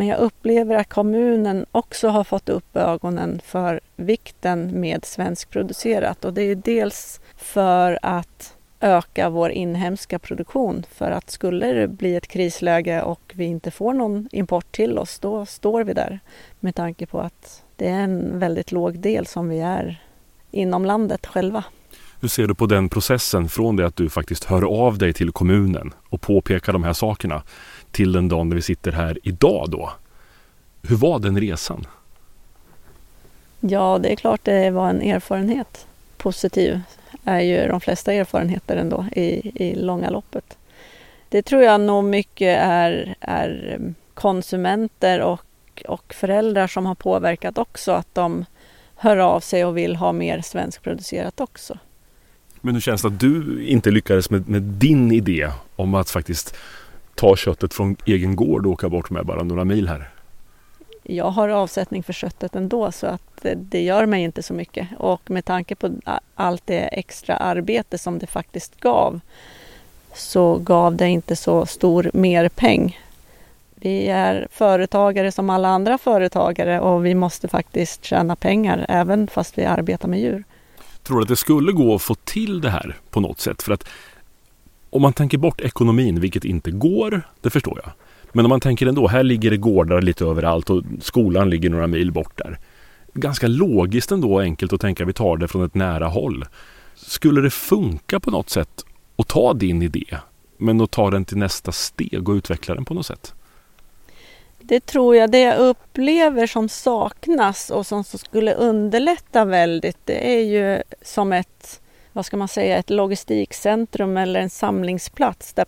Men 0.00 0.06
jag 0.06 0.18
upplever 0.18 0.76
att 0.76 0.88
kommunen 0.88 1.66
också 1.72 2.08
har 2.08 2.24
fått 2.24 2.48
upp 2.48 2.76
ögonen 2.76 3.40
för 3.44 3.80
vikten 3.96 4.80
med 4.80 5.04
svenskproducerat. 5.04 6.24
Och 6.24 6.32
det 6.32 6.42
är 6.42 6.54
dels 6.54 7.20
för 7.36 7.98
att 8.02 8.56
öka 8.80 9.30
vår 9.30 9.50
inhemska 9.50 10.18
produktion 10.18 10.86
för 10.92 11.10
att 11.10 11.30
skulle 11.30 11.72
det 11.72 11.88
bli 11.88 12.16
ett 12.16 12.26
krisläge 12.26 13.02
och 13.02 13.32
vi 13.34 13.44
inte 13.44 13.70
får 13.70 13.94
någon 13.94 14.28
import 14.32 14.72
till 14.72 14.98
oss 14.98 15.18
då 15.18 15.46
står 15.46 15.84
vi 15.84 15.92
där. 15.92 16.20
Med 16.60 16.74
tanke 16.74 17.06
på 17.06 17.20
att 17.20 17.64
det 17.76 17.88
är 17.88 18.00
en 18.00 18.38
väldigt 18.38 18.72
låg 18.72 18.98
del 18.98 19.26
som 19.26 19.48
vi 19.48 19.60
är 19.60 20.02
inom 20.50 20.84
landet 20.84 21.26
själva. 21.26 21.64
Hur 22.20 22.28
ser 22.28 22.46
du 22.46 22.54
på 22.54 22.66
den 22.66 22.88
processen 22.88 23.48
från 23.48 23.76
det 23.76 23.86
att 23.86 23.96
du 23.96 24.08
faktiskt 24.08 24.44
hör 24.44 24.62
av 24.62 24.98
dig 24.98 25.12
till 25.12 25.32
kommunen 25.32 25.92
och 26.08 26.20
påpekar 26.20 26.72
de 26.72 26.84
här 26.84 26.92
sakerna? 26.92 27.42
Till 27.92 28.12
den 28.12 28.28
dagen 28.28 28.48
när 28.48 28.56
vi 28.56 28.62
sitter 28.62 28.92
här 28.92 29.18
idag 29.22 29.70
då? 29.70 29.92
Hur 30.82 30.96
var 30.96 31.18
den 31.18 31.40
resan? 31.40 31.86
Ja, 33.60 33.98
det 34.02 34.12
är 34.12 34.16
klart 34.16 34.40
det 34.44 34.70
var 34.70 34.90
en 34.90 35.02
erfarenhet. 35.02 35.86
Positiv 36.16 36.80
är 37.24 37.40
ju 37.40 37.68
de 37.68 37.80
flesta 37.80 38.12
erfarenheter 38.12 38.76
ändå 38.76 39.06
i, 39.12 39.52
i 39.64 39.74
långa 39.74 40.10
loppet. 40.10 40.56
Det 41.28 41.42
tror 41.42 41.62
jag 41.62 41.80
nog 41.80 42.04
mycket 42.04 42.58
är, 42.62 43.14
är 43.20 43.78
konsumenter 44.14 45.20
och, 45.20 45.44
och 45.88 46.14
föräldrar 46.14 46.66
som 46.66 46.86
har 46.86 46.94
påverkat 46.94 47.58
också 47.58 47.92
att 47.92 48.14
de 48.14 48.44
hör 48.94 49.16
av 49.16 49.40
sig 49.40 49.64
och 49.64 49.76
vill 49.76 49.96
ha 49.96 50.12
mer 50.12 50.40
svenskproducerat 50.40 51.40
också. 51.40 51.78
Men 52.60 52.74
hur 52.74 52.80
känns 52.80 53.02
det 53.02 53.08
att 53.08 53.20
du 53.20 53.64
inte 53.64 53.90
lyckades 53.90 54.30
med, 54.30 54.48
med 54.48 54.62
din 54.62 55.12
idé 55.12 55.50
om 55.76 55.94
att 55.94 56.10
faktiskt 56.10 56.56
ta 57.14 57.36
köttet 57.36 57.74
från 57.74 57.96
egen 58.04 58.36
gård 58.36 58.66
och 58.66 58.72
åka 58.72 58.88
bort 58.88 59.10
med 59.10 59.26
bara 59.26 59.42
några 59.42 59.64
mil 59.64 59.88
här? 59.88 60.10
Jag 61.02 61.30
har 61.30 61.48
avsättning 61.48 62.02
för 62.02 62.12
köttet 62.12 62.56
ändå 62.56 62.92
så 62.92 63.06
att 63.06 63.46
det 63.56 63.82
gör 63.82 64.06
mig 64.06 64.22
inte 64.22 64.42
så 64.42 64.54
mycket. 64.54 64.88
Och 64.98 65.30
med 65.30 65.44
tanke 65.44 65.74
på 65.74 65.90
allt 66.34 66.62
det 66.66 66.80
extra 66.80 67.36
arbete 67.36 67.98
som 67.98 68.18
det 68.18 68.26
faktiskt 68.26 68.80
gav 68.80 69.20
så 70.14 70.54
gav 70.54 70.96
det 70.96 71.08
inte 71.08 71.36
så 71.36 71.66
stor 71.66 72.10
merpeng. 72.14 72.98
Vi 73.74 74.06
är 74.06 74.48
företagare 74.50 75.32
som 75.32 75.50
alla 75.50 75.68
andra 75.68 75.98
företagare 75.98 76.80
och 76.80 77.06
vi 77.06 77.14
måste 77.14 77.48
faktiskt 77.48 78.04
tjäna 78.04 78.36
pengar 78.36 78.86
även 78.88 79.26
fast 79.26 79.58
vi 79.58 79.64
arbetar 79.64 80.08
med 80.08 80.20
djur. 80.20 80.44
Tror 81.02 81.16
du 81.16 81.22
att 81.22 81.28
det 81.28 81.36
skulle 81.36 81.72
gå 81.72 81.94
att 81.94 82.02
få 82.02 82.14
till 82.14 82.60
det 82.60 82.70
här 82.70 82.96
på 83.10 83.20
något 83.20 83.40
sätt? 83.40 83.62
För 83.62 83.72
att 83.72 83.88
om 84.90 85.02
man 85.02 85.12
tänker 85.12 85.38
bort 85.38 85.60
ekonomin, 85.60 86.20
vilket 86.20 86.44
inte 86.44 86.70
går, 86.70 87.22
det 87.40 87.50
förstår 87.50 87.80
jag. 87.84 87.92
Men 88.32 88.44
om 88.44 88.48
man 88.48 88.60
tänker 88.60 88.86
ändå, 88.86 89.08
här 89.08 89.22
ligger 89.22 89.50
det 89.50 89.56
gårdar 89.56 90.02
lite 90.02 90.24
överallt 90.24 90.70
och 90.70 90.82
skolan 91.00 91.50
ligger 91.50 91.70
några 91.70 91.86
mil 91.86 92.12
bort 92.12 92.38
där. 92.38 92.58
Ganska 93.14 93.46
logiskt 93.48 94.12
ändå 94.12 94.34
och 94.34 94.42
enkelt 94.42 94.72
att 94.72 94.80
tänka 94.80 95.04
vi 95.04 95.12
tar 95.12 95.36
det 95.36 95.48
från 95.48 95.64
ett 95.64 95.74
nära 95.74 96.06
håll. 96.06 96.44
Skulle 96.94 97.40
det 97.40 97.50
funka 97.50 98.20
på 98.20 98.30
något 98.30 98.50
sätt 98.50 98.84
att 99.16 99.28
ta 99.28 99.54
din 99.54 99.82
idé 99.82 100.16
men 100.56 100.80
att 100.80 100.90
ta 100.90 101.10
den 101.10 101.24
till 101.24 101.38
nästa 101.38 101.72
steg 101.72 102.28
och 102.28 102.34
utveckla 102.34 102.74
den 102.74 102.84
på 102.84 102.94
något 102.94 103.06
sätt? 103.06 103.34
Det 104.58 104.86
tror 104.86 105.16
jag. 105.16 105.30
Det 105.30 105.40
jag 105.40 105.58
upplever 105.58 106.46
som 106.46 106.68
saknas 106.68 107.70
och 107.70 107.86
som 107.86 108.04
skulle 108.04 108.54
underlätta 108.54 109.44
väldigt 109.44 109.98
det 110.04 110.34
är 110.34 110.44
ju 110.44 110.82
som 111.02 111.32
ett 111.32 111.80
vad 112.12 112.26
ska 112.26 112.36
man 112.36 112.48
säga, 112.48 112.78
ett 112.78 112.90
logistikcentrum 112.90 114.16
eller 114.16 114.40
en 114.40 114.50
samlingsplats 114.50 115.52
där 115.52 115.66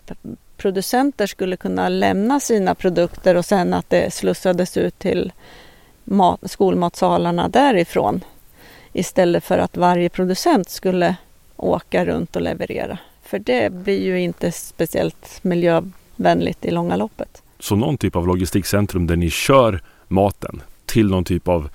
producenter 0.57 1.27
skulle 1.27 1.57
kunna 1.57 1.89
lämna 1.89 2.41
sina 2.41 2.75
produkter 2.75 3.35
och 3.35 3.45
sen 3.45 3.75
att 3.75 3.91
det 3.91 4.15
slussades 4.15 4.77
ut 4.77 4.99
till 4.99 5.33
mat, 6.05 6.41
skolmatsalarna 6.51 7.49
därifrån 7.49 8.25
istället 8.93 9.45
för 9.45 9.59
att 9.59 9.77
varje 9.77 10.09
producent 10.09 10.69
skulle 10.69 11.17
åka 11.57 12.05
runt 12.05 12.37
och 12.37 12.43
leverera. 12.43 12.99
För 13.23 13.39
det 13.39 13.73
blir 13.73 14.05
ju 14.05 14.21
inte 14.21 14.53
speciellt 14.53 15.45
miljövänligt 15.45 16.65
i 16.65 16.71
långa 16.71 16.97
loppet. 16.97 17.43
Så 17.59 17.77
någon 17.77 17.99
typ 17.99 18.17
av 18.17 18.27
logistikcentrum 18.27 19.07
där 19.07 19.17
ni 19.17 19.31
kör 19.31 19.83
maten 20.09 20.63
till 20.87 21.11
någon 21.11 21.25
typ 21.25 21.49
av 21.49 21.71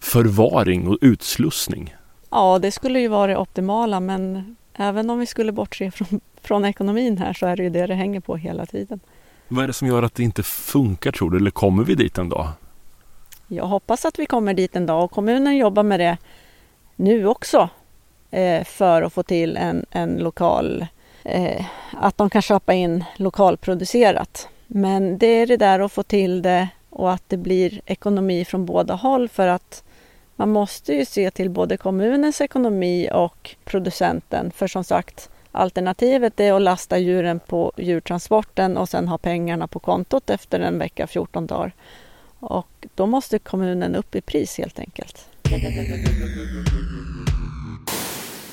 förvaring 0.00 0.88
och 0.88 0.98
utslussning? 1.00 1.94
Ja, 2.32 2.58
det 2.58 2.70
skulle 2.72 3.00
ju 3.00 3.08
vara 3.08 3.26
det 3.26 3.36
optimala 3.36 4.00
men 4.00 4.56
även 4.74 5.10
om 5.10 5.18
vi 5.18 5.26
skulle 5.26 5.52
bortse 5.52 5.90
från, 5.90 6.20
från 6.42 6.64
ekonomin 6.64 7.18
här 7.18 7.32
så 7.32 7.46
är 7.46 7.56
det 7.56 7.62
ju 7.62 7.70
det 7.70 7.86
det 7.86 7.94
hänger 7.94 8.20
på 8.20 8.36
hela 8.36 8.66
tiden. 8.66 9.00
Vad 9.48 9.64
är 9.64 9.66
det 9.66 9.72
som 9.72 9.88
gör 9.88 10.02
att 10.02 10.14
det 10.14 10.22
inte 10.22 10.42
funkar 10.42 11.12
tror 11.12 11.30
du? 11.30 11.36
Eller 11.36 11.50
kommer 11.50 11.84
vi 11.84 11.94
dit 11.94 12.18
en 12.18 12.28
dag? 12.28 12.48
Jag 13.48 13.66
hoppas 13.66 14.04
att 14.04 14.18
vi 14.18 14.26
kommer 14.26 14.54
dit 14.54 14.76
en 14.76 14.86
dag 14.86 15.04
och 15.04 15.10
kommunen 15.10 15.56
jobbar 15.56 15.82
med 15.82 16.00
det 16.00 16.18
nu 16.96 17.26
också 17.26 17.68
eh, 18.30 18.64
för 18.64 19.02
att 19.02 19.12
få 19.12 19.22
till 19.22 19.56
en, 19.56 19.86
en 19.90 20.18
lokal, 20.18 20.86
eh, 21.24 21.64
att 21.92 22.18
de 22.18 22.30
kan 22.30 22.42
köpa 22.42 22.74
in 22.74 23.04
lokalproducerat. 23.16 24.48
Men 24.66 25.18
det 25.18 25.26
är 25.26 25.46
det 25.46 25.56
där 25.56 25.80
att 25.80 25.92
få 25.92 26.02
till 26.02 26.42
det 26.42 26.68
och 26.90 27.12
att 27.12 27.28
det 27.28 27.36
blir 27.36 27.80
ekonomi 27.86 28.44
från 28.44 28.66
båda 28.66 28.94
håll 28.94 29.28
för 29.28 29.48
att 29.48 29.84
man 30.36 30.50
måste 30.50 30.92
ju 30.92 31.04
se 31.04 31.30
till 31.30 31.50
både 31.50 31.76
kommunens 31.76 32.40
ekonomi 32.40 33.08
och 33.12 33.56
producenten. 33.64 34.50
För 34.50 34.66
som 34.66 34.84
sagt, 34.84 35.30
alternativet 35.52 36.40
är 36.40 36.52
att 36.52 36.62
lasta 36.62 36.98
djuren 36.98 37.40
på 37.40 37.72
djurtransporten 37.76 38.76
och 38.76 38.88
sen 38.88 39.08
ha 39.08 39.18
pengarna 39.18 39.66
på 39.66 39.78
kontot 39.78 40.30
efter 40.30 40.60
en 40.60 40.78
vecka, 40.78 41.06
14 41.06 41.46
dagar. 41.46 41.72
Och 42.38 42.86
då 42.94 43.06
måste 43.06 43.38
kommunen 43.38 43.96
upp 43.96 44.14
i 44.14 44.20
pris 44.20 44.58
helt 44.58 44.78
enkelt. 44.78 45.28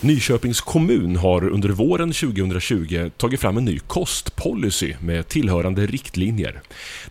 Nyköpings 0.01 0.61
kommun 0.61 1.15
har 1.15 1.49
under 1.49 1.69
våren 1.69 2.11
2020 2.11 3.11
tagit 3.17 3.39
fram 3.39 3.57
en 3.57 3.65
ny 3.65 3.79
kostpolicy 3.79 4.95
med 4.99 5.27
tillhörande 5.27 5.85
riktlinjer. 5.85 6.61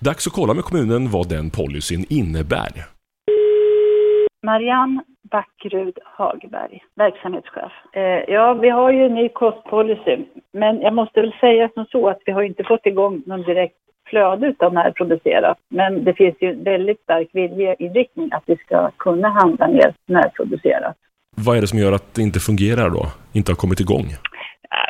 Dags 0.00 0.26
att 0.26 0.32
kolla 0.32 0.54
med 0.54 0.64
kommunen 0.64 1.10
vad 1.10 1.28
den 1.28 1.50
policyn 1.50 2.06
innebär. 2.08 2.97
Marianne 4.42 5.02
Backrud 5.30 5.98
Hagberg, 6.04 6.82
verksamhetschef. 6.94 7.72
Eh, 7.92 8.34
ja, 8.34 8.54
vi 8.54 8.68
har 8.68 8.92
ju 8.92 9.06
en 9.06 9.14
ny 9.14 9.28
kostpolicy, 9.28 10.16
men 10.52 10.80
jag 10.80 10.94
måste 10.94 11.20
väl 11.20 11.34
säga 11.40 11.70
som 11.74 11.84
så 11.84 12.08
att 12.08 12.18
vi 12.26 12.32
har 12.32 12.42
inte 12.42 12.64
fått 12.64 12.86
igång 12.86 13.22
någon 13.26 13.42
direkt 13.42 13.74
flöde 14.10 14.54
av 14.58 14.72
närproducerat. 14.72 15.58
Men 15.68 16.04
det 16.04 16.14
finns 16.14 16.36
ju 16.40 16.62
väldigt 16.62 17.00
stark 17.00 17.28
viljeinriktning 17.32 18.28
att 18.32 18.42
vi 18.46 18.56
ska 18.56 18.90
kunna 18.90 19.28
handla 19.28 19.68
mer 19.68 19.94
närproducerat. 20.06 20.96
Vad 21.36 21.56
är 21.56 21.60
det 21.60 21.66
som 21.66 21.78
gör 21.78 21.92
att 21.92 22.14
det 22.14 22.22
inte 22.22 22.40
fungerar 22.40 22.90
då? 22.90 23.06
Inte 23.32 23.52
har 23.52 23.56
kommit 23.56 23.80
igång? 23.80 24.06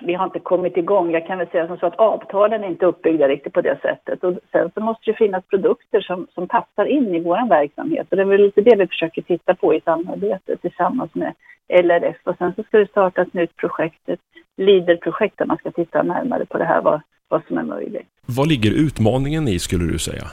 Vi 0.02 0.14
har 0.14 0.24
inte 0.24 0.38
kommit 0.38 0.76
igång. 0.76 1.10
Jag 1.10 1.26
kan 1.26 1.38
väl 1.38 1.48
säga 1.48 1.66
som 1.66 1.78
så 1.78 1.86
att 1.86 1.98
avtalen 1.98 2.64
är 2.64 2.68
inte 2.68 2.86
uppbyggda 2.86 3.28
riktigt 3.28 3.52
på 3.52 3.60
det 3.60 3.78
sättet. 3.82 4.24
Och 4.24 4.34
sen 4.52 4.70
så 4.74 4.80
måste 4.80 5.10
det 5.10 5.16
finnas 5.16 5.44
produkter 5.44 6.00
som, 6.00 6.26
som 6.34 6.48
passar 6.48 6.84
in 6.84 7.14
i 7.14 7.20
vår 7.20 7.48
verksamhet. 7.48 8.06
Och 8.10 8.16
det 8.16 8.22
är 8.22 8.26
väl 8.26 8.42
lite 8.42 8.60
det 8.60 8.76
vi 8.76 8.86
försöker 8.86 9.22
titta 9.22 9.54
på 9.54 9.74
i 9.74 9.80
samarbete 9.80 10.56
tillsammans 10.56 11.14
med 11.14 11.34
LRF. 11.68 12.16
Och 12.24 12.36
sen 12.38 12.52
så 12.56 12.62
ska 12.62 12.78
det 12.78 12.90
starta 12.90 13.22
ett 13.22 13.34
nytt 13.34 13.56
projekt, 13.56 14.08
ett 14.08 14.20
LIDER-projekt 14.56 15.38
där 15.38 15.46
man 15.46 15.56
ska 15.56 15.70
titta 15.70 16.02
närmare 16.02 16.46
på 16.46 16.58
det 16.58 16.64
här, 16.64 16.82
vad, 16.82 17.00
vad 17.28 17.42
som 17.48 17.58
är 17.58 17.62
möjligt. 17.62 18.08
Vad 18.26 18.48
ligger 18.48 18.70
utmaningen 18.86 19.48
i 19.48 19.58
skulle 19.58 19.92
du 19.92 19.98
säga? 19.98 20.24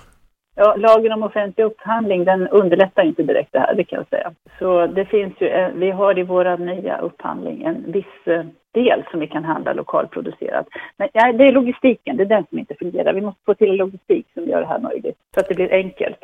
Ja, 0.56 0.76
lagen 0.78 1.12
om 1.12 1.24
offentlig 1.24 1.66
upphandling 1.66 2.26
den 2.26 2.48
underlättar 2.48 3.04
inte 3.04 3.24
direkt 3.24 3.52
det 3.52 3.60
här, 3.60 3.76
det 3.76 3.84
kan 3.84 3.98
jag 3.98 4.08
säga. 4.08 4.34
Så 4.60 4.88
det 4.88 5.06
finns 5.06 5.34
ju, 5.40 5.72
vi 5.76 5.92
har 5.92 6.20
i 6.20 6.24
vår 6.24 6.58
nya 6.58 6.98
upphandling 6.98 7.64
en 7.64 7.92
viss 7.92 8.46
del 8.80 9.04
som 9.12 9.20
vi 9.20 9.28
kan 9.28 9.44
handla 9.44 9.74
lokalproducerat. 9.74 10.66
Men 10.98 11.08
ja, 11.14 11.34
det 11.34 11.44
är 11.48 11.52
logistiken, 11.52 12.18
det 12.18 12.24
är 12.24 12.34
den 12.36 12.46
som 12.50 12.60
inte 12.60 12.76
fungerar. 12.80 13.14
Vi 13.14 13.22
måste 13.22 13.42
få 13.46 13.54
till 13.54 13.70
en 13.70 13.78
logistik 13.78 14.26
som 14.34 14.44
gör 14.44 14.62
det 14.62 14.68
här 14.68 14.80
möjligt, 14.80 15.18
så 15.34 15.40
att 15.40 15.48
det 15.50 15.56
blir 15.56 15.74
enkelt. 15.74 16.20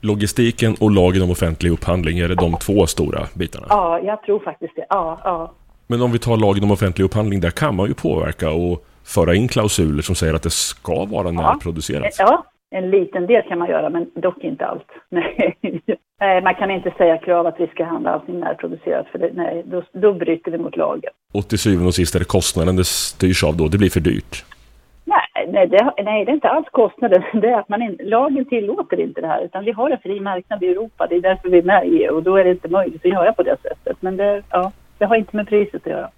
Logistiken 0.00 0.74
och 0.80 0.90
lagen 0.90 1.22
om 1.22 1.30
offentlig 1.30 1.70
upphandling, 1.70 2.18
är 2.18 2.28
det 2.28 2.34
de 2.34 2.52
två 2.52 2.86
stora 2.86 3.20
bitarna? 3.34 3.66
Ja, 3.68 4.00
jag 4.00 4.22
tror 4.22 4.38
faktiskt 4.38 4.76
det. 4.76 4.86
Ja, 4.88 5.20
ja. 5.24 5.52
Men 5.86 6.02
om 6.02 6.12
vi 6.12 6.18
tar 6.18 6.36
lagen 6.36 6.64
om 6.64 6.70
offentlig 6.70 7.04
upphandling, 7.04 7.40
där 7.40 7.50
kan 7.50 7.76
man 7.76 7.88
ju 7.88 7.94
påverka 7.94 8.50
och 8.50 8.84
föra 9.04 9.34
in 9.34 9.48
klausuler 9.48 10.02
som 10.02 10.14
säger 10.14 10.34
att 10.34 10.42
det 10.42 10.50
ska 10.50 11.04
vara 11.04 11.30
närproducerat. 11.30 12.14
Ja, 12.18 12.44
en 12.72 12.90
liten 12.90 13.26
del 13.26 13.42
kan 13.42 13.58
man 13.58 13.68
göra, 13.68 13.88
men 13.90 14.10
dock 14.14 14.44
inte 14.44 14.66
allt. 14.66 14.86
Nej. 15.08 15.56
man 16.42 16.54
kan 16.54 16.70
inte 16.70 16.90
säga 16.90 17.18
krav 17.18 17.46
att 17.46 17.60
vi 17.60 17.66
ska 17.66 17.84
handla 17.84 18.10
allting 18.10 18.40
närproducerat, 18.40 19.06
för 19.12 19.18
det, 19.18 19.30
nej, 19.34 19.62
då, 19.66 19.82
då 19.92 20.12
bryter 20.12 20.50
vi 20.50 20.58
mot 20.58 20.76
lagen. 20.76 21.10
Och 21.32 21.48
till 21.48 21.58
syvende 21.58 21.86
och 21.86 21.94
sist 21.94 22.14
är 22.14 22.18
det 22.18 22.24
kostnaden 22.24 22.76
det 22.76 22.84
styrs 22.84 23.44
av 23.44 23.56
då, 23.56 23.68
det 23.68 23.78
blir 23.78 23.90
för 23.90 24.00
dyrt? 24.00 24.44
Nej, 25.04 25.48
nej, 25.52 25.66
det, 25.66 25.92
nej, 26.04 26.24
det 26.24 26.30
är 26.30 26.34
inte 26.34 26.48
alls 26.48 26.68
kostnaden. 26.70 27.22
Det 27.42 27.48
är 27.48 27.58
att 27.58 27.68
man 27.68 27.82
in, 27.82 27.98
lagen 28.00 28.44
tillåter 28.44 29.00
inte 29.00 29.20
det 29.20 29.26
här, 29.26 29.44
utan 29.44 29.64
vi 29.64 29.72
har 29.72 29.90
en 29.90 29.98
fri 29.98 30.20
marknad 30.20 30.62
i 30.62 30.66
Europa. 30.66 31.06
Det 31.06 31.16
är 31.16 31.20
därför 31.20 31.48
vi 31.48 31.58
är 31.58 31.62
med 31.62 31.86
i 31.86 31.88
EU 31.88 32.14
och 32.14 32.22
då 32.22 32.36
är 32.36 32.44
det 32.44 32.50
inte 32.50 32.68
möjligt 32.68 33.04
att 33.04 33.12
göra 33.12 33.32
på 33.32 33.42
det 33.42 33.56
sättet. 33.62 33.96
Men 34.00 34.16
det, 34.16 34.42
ja, 34.50 34.72
det 34.98 35.04
har 35.04 35.16
inte 35.16 35.36
med 35.36 35.48
priset 35.48 35.86
att 35.86 35.92
göra. 35.92 36.10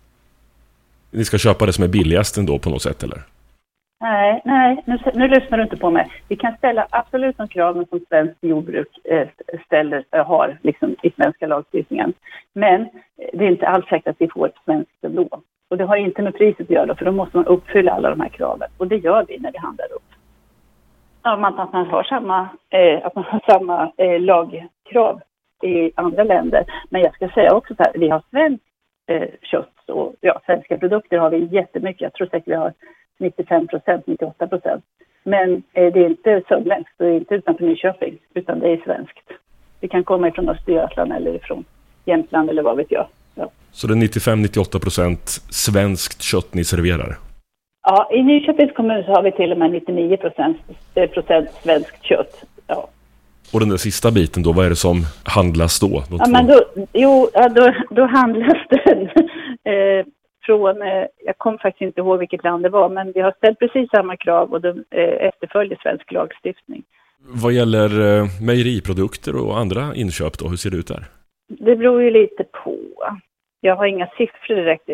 Ni 1.11 1.25
ska 1.25 1.39
köpa 1.39 1.67
det 1.67 1.73
som 1.73 1.85
är 1.85 1.89
billigast 1.89 2.39
ändå 2.39 2.59
på 2.59 2.71
något 2.71 2.83
sätt, 2.83 3.03
eller? 3.03 3.19
Nej, 4.05 4.41
nej, 4.45 4.83
nu, 4.87 4.99
nu 5.15 5.29
lyssnar 5.29 5.59
du 5.59 5.65
inte 5.65 5.77
på 5.77 5.91
mig. 5.91 6.11
Vi 6.29 6.37
kan 6.37 6.57
ställa 6.57 6.87
absolut 6.91 7.37
de 7.37 7.49
kraven 7.49 7.87
som 7.87 8.01
svenskt 8.09 8.45
jordbruk 8.45 8.99
eh, 9.05 9.29
ställer, 9.67 10.05
eh, 10.11 10.27
har 10.27 10.59
liksom, 10.63 10.97
i 11.03 11.11
svenska 11.11 11.47
lagstiftningen. 11.47 12.13
Men 12.53 12.81
eh, 12.83 12.89
det 13.33 13.45
är 13.45 13.49
inte 13.49 13.69
alls 13.69 13.87
säkert 13.87 14.09
att 14.09 14.21
vi 14.21 14.29
får 14.29 14.47
ett 14.47 14.65
svenskt 14.65 14.93
lån. 15.01 15.41
Och 15.71 15.77
det 15.77 15.85
har 15.85 15.97
inte 15.97 16.23
med 16.23 16.35
priset 16.35 16.61
att 16.61 16.71
göra, 16.71 16.95
för 16.95 17.05
då 17.05 17.13
måste 17.13 17.37
man 17.37 17.47
uppfylla 17.47 17.93
alla 17.93 18.11
de 18.11 18.21
här 18.21 18.29
kraven. 18.29 18.69
Och 18.79 18.89
det 18.89 18.97
gör 18.97 19.25
vi 19.29 19.39
när 19.39 19.53
vi 19.53 19.59
handlar 19.59 19.93
upp. 19.93 20.11
Ja, 21.23 21.37
man, 21.37 21.59
att 21.59 21.73
man 21.73 21.87
har 21.87 22.03
samma, 22.03 22.49
eh, 22.71 23.07
att 23.07 23.15
man 23.15 23.25
har 23.25 23.41
samma 23.51 23.93
eh, 23.97 24.21
lagkrav 24.21 25.21
i 25.63 25.93
andra 25.95 26.25
länder. 26.25 26.65
Men 26.91 27.03
jag 27.03 27.15
ska 27.15 27.29
säga 27.29 27.55
också 27.55 27.75
så 27.75 27.83
här, 27.83 27.93
vi 27.95 28.09
har 28.09 28.23
svenskt 28.31 28.65
eh, 29.07 29.29
kött 29.43 29.89
och 29.89 30.15
ja, 30.21 30.41
svenska 30.47 30.79
produkter 30.79 31.19
har 31.19 31.31
vi 31.31 31.45
jättemycket. 31.45 32.03
Jag 32.03 32.13
tror 32.13 32.27
säkert 32.27 32.49
vi 32.49 32.55
har 32.55 32.73
95 33.19 33.67
procent, 33.67 34.07
98 34.07 34.47
procent. 34.47 34.85
Men 35.23 35.63
eh, 35.73 35.93
det 35.93 36.01
är 36.01 36.07
inte 36.07 36.43
sörmländskt 36.49 37.01
och 37.01 37.11
inte 37.11 37.35
utanför 37.35 37.65
Nyköping, 37.65 38.19
utan 38.35 38.61
det 38.61 38.73
är 38.73 38.77
svenskt. 38.85 39.29
Det 39.81 39.89
kan 39.89 40.05
komma 40.05 40.29
ifrån 40.29 40.49
Östergötland 40.49 41.13
eller 41.13 41.35
ifrån 41.35 41.65
Jämtland 42.05 42.51
eller 42.51 42.63
vad 42.63 42.77
vet 42.77 42.91
jag. 42.93 43.07
Ja. 43.35 43.51
Så 43.73 43.87
det 43.87 43.95
är 43.95 43.97
95-98 43.97 44.81
procent 44.81 45.29
svenskt 45.51 46.23
kött 46.23 46.55
ni 46.55 46.65
serverar? 46.65 47.17
Ja, 47.83 48.09
i 48.13 48.23
Nyköpings 48.23 48.73
kommun 48.73 49.05
så 49.05 49.13
har 49.13 49.23
vi 49.23 49.33
till 49.33 49.53
och 49.53 49.59
med 49.59 49.71
99 49.71 50.17
procent, 50.17 50.57
eh, 50.95 51.11
procent 51.11 51.49
svenskt 51.63 52.05
kött. 52.05 52.45
Ja. 52.67 52.89
Och 53.53 53.61
den 53.61 53.69
där 53.69 53.77
sista 53.77 54.11
biten 54.11 54.43
då, 54.43 54.53
vad 54.53 54.67
är 54.67 54.71
det 54.71 54.77
som 54.77 54.97
handlas 55.25 55.81
då? 55.81 56.05
De 56.11 56.17
ja, 56.19 56.27
men 56.29 56.47
då 56.47 56.65
jo, 56.93 57.29
ja, 57.35 57.49
då, 57.49 57.75
då 57.91 58.07
handlas 58.07 58.59
den 58.69 59.03
eh, 59.73 60.07
från, 60.47 60.83
eh, 60.83 61.07
jag 61.25 61.39
kommer 61.39 61.59
faktiskt 61.59 61.83
inte 61.83 62.01
ihåg 62.01 62.19
vilket 62.19 62.45
land 62.45 62.63
det 62.63 62.69
var, 62.69 62.89
men 62.89 63.13
vi 63.13 63.21
har 63.21 63.33
ställt 63.33 63.59
precis 63.59 63.91
samma 63.91 64.17
krav 64.17 64.53
och 64.53 64.61
de 64.61 64.85
eh, 64.91 65.27
efterföljer 65.29 65.79
svensk 65.83 66.13
lagstiftning. 66.13 66.83
Vad 67.19 67.53
gäller 67.53 67.91
eh, 68.01 68.25
mejeriprodukter 68.47 69.37
och 69.37 69.59
andra 69.59 69.95
inköp 69.95 70.39
då, 70.39 70.49
hur 70.49 70.57
ser 70.57 70.71
det 70.71 70.77
ut 70.77 70.89
där? 70.89 71.05
Det 71.49 71.77
beror 71.77 72.03
ju 72.03 72.11
lite 72.11 72.45
på. 72.45 72.79
Jag 73.61 73.77
har 73.77 73.87
inga 73.87 74.07
siffror 74.07 74.57
direkt. 74.57 74.89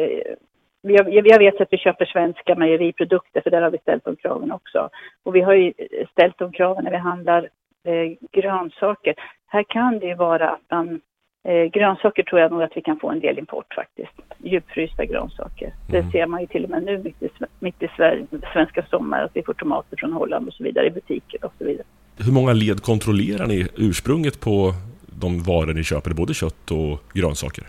Jag, 0.82 1.26
jag 1.26 1.38
vet 1.38 1.60
att 1.60 1.68
vi 1.70 1.78
köper 1.78 2.04
svenska 2.04 2.54
mejeriprodukter, 2.54 3.40
för 3.40 3.50
där 3.50 3.62
har 3.62 3.70
vi 3.70 3.78
ställt 3.78 4.04
de 4.04 4.16
kraven 4.16 4.52
också. 4.52 4.88
Och 5.22 5.34
vi 5.34 5.40
har 5.40 5.54
ju 5.54 5.72
ställt 6.12 6.38
de 6.38 6.52
kraven 6.52 6.84
när 6.84 6.90
vi 6.90 6.96
handlar 6.96 7.48
eh, 7.84 8.28
grönsaker. 8.32 9.14
Här 9.46 9.62
kan 9.62 9.98
det 9.98 10.06
ju 10.06 10.14
vara 10.14 10.50
att 10.50 10.60
man 10.70 11.00
Eh, 11.48 11.64
grönsaker 11.64 12.22
tror 12.22 12.40
jag 12.40 12.52
nog 12.52 12.62
att 12.62 12.76
vi 12.76 12.82
kan 12.82 12.98
få 12.98 13.10
en 13.10 13.20
del 13.20 13.38
import 13.38 13.74
faktiskt. 13.74 14.12
Djupfrysta 14.38 15.04
grönsaker. 15.04 15.66
Mm. 15.66 15.74
Det 15.88 16.12
ser 16.12 16.26
man 16.26 16.40
ju 16.40 16.46
till 16.46 16.64
och 16.64 16.70
med 16.70 16.82
nu 16.82 16.98
mitt 16.98 17.22
i, 17.22 17.28
mitt 17.58 17.82
i 17.82 17.88
Sverige, 17.96 18.26
svenska 18.52 18.82
sommar 18.82 19.22
att 19.22 19.30
vi 19.34 19.42
får 19.42 19.54
tomater 19.54 19.96
från 19.96 20.12
Holland 20.12 20.48
och 20.48 20.54
så 20.54 20.64
vidare 20.64 20.86
i 20.86 20.90
butiker 20.90 21.44
och 21.44 21.52
så 21.58 21.64
vidare. 21.64 21.86
Hur 22.18 22.32
många 22.32 22.52
led 22.52 22.82
kontrollerar 22.82 23.46
ni 23.46 23.68
ursprunget 23.76 24.40
på 24.40 24.72
de 25.20 25.42
varor 25.42 25.74
ni 25.74 25.84
köper, 25.84 26.10
både 26.10 26.34
kött 26.34 26.70
och 26.70 27.02
grönsaker? 27.14 27.64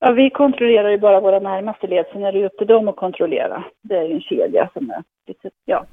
Ja, 0.00 0.12
vi 0.12 0.30
kontrollerar 0.30 0.90
ju 0.90 0.98
bara 0.98 1.20
våra 1.20 1.38
närmaste 1.38 1.86
led, 1.86 2.04
sen 2.12 2.24
är 2.24 2.32
det 2.32 2.46
upp 2.46 2.58
till 2.58 2.66
dem 2.66 2.88
att 2.88 2.96
kontrollera. 2.96 3.64
Det 3.82 3.94
är 3.96 4.02
ju 4.02 4.14
en 4.14 4.20
kedja 4.20 4.70
som 4.72 4.90
är 4.90 5.02
lite, 5.26 5.50
ja, 5.64 5.86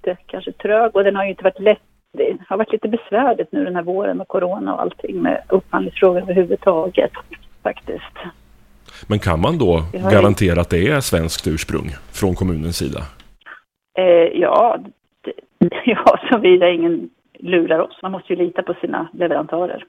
det 0.00 0.16
kanske 0.26 0.52
trög 0.52 0.96
och 0.96 1.04
den 1.04 1.16
har 1.16 1.24
ju 1.24 1.30
inte 1.30 1.44
varit 1.44 1.60
lätt 1.60 1.82
det 2.16 2.36
har 2.48 2.56
varit 2.56 2.72
lite 2.72 2.88
besvärligt 2.88 3.52
nu 3.52 3.64
den 3.64 3.76
här 3.76 3.82
våren 3.82 4.16
med 4.16 4.28
corona 4.28 4.74
och 4.74 4.80
allting 4.80 5.22
med 5.22 5.42
upphandlingsfrågor 5.48 6.20
överhuvudtaget 6.20 7.12
faktiskt. 7.62 8.16
Men 9.08 9.18
kan 9.18 9.40
man 9.40 9.58
då 9.58 9.82
garantera 10.12 10.60
att 10.60 10.70
det 10.70 10.88
är 10.88 11.00
svenskt 11.00 11.46
ursprung 11.46 11.88
från 12.12 12.34
kommunens 12.34 12.76
sida? 12.76 13.00
Eh, 13.98 14.40
ja, 14.40 14.78
ja, 15.84 16.18
såvida 16.30 16.70
ingen 16.70 17.10
lurar 17.38 17.78
oss. 17.78 17.98
Man 18.02 18.12
måste 18.12 18.32
ju 18.32 18.38
lita 18.38 18.62
på 18.62 18.74
sina 18.80 19.08
leverantörer. 19.12 19.84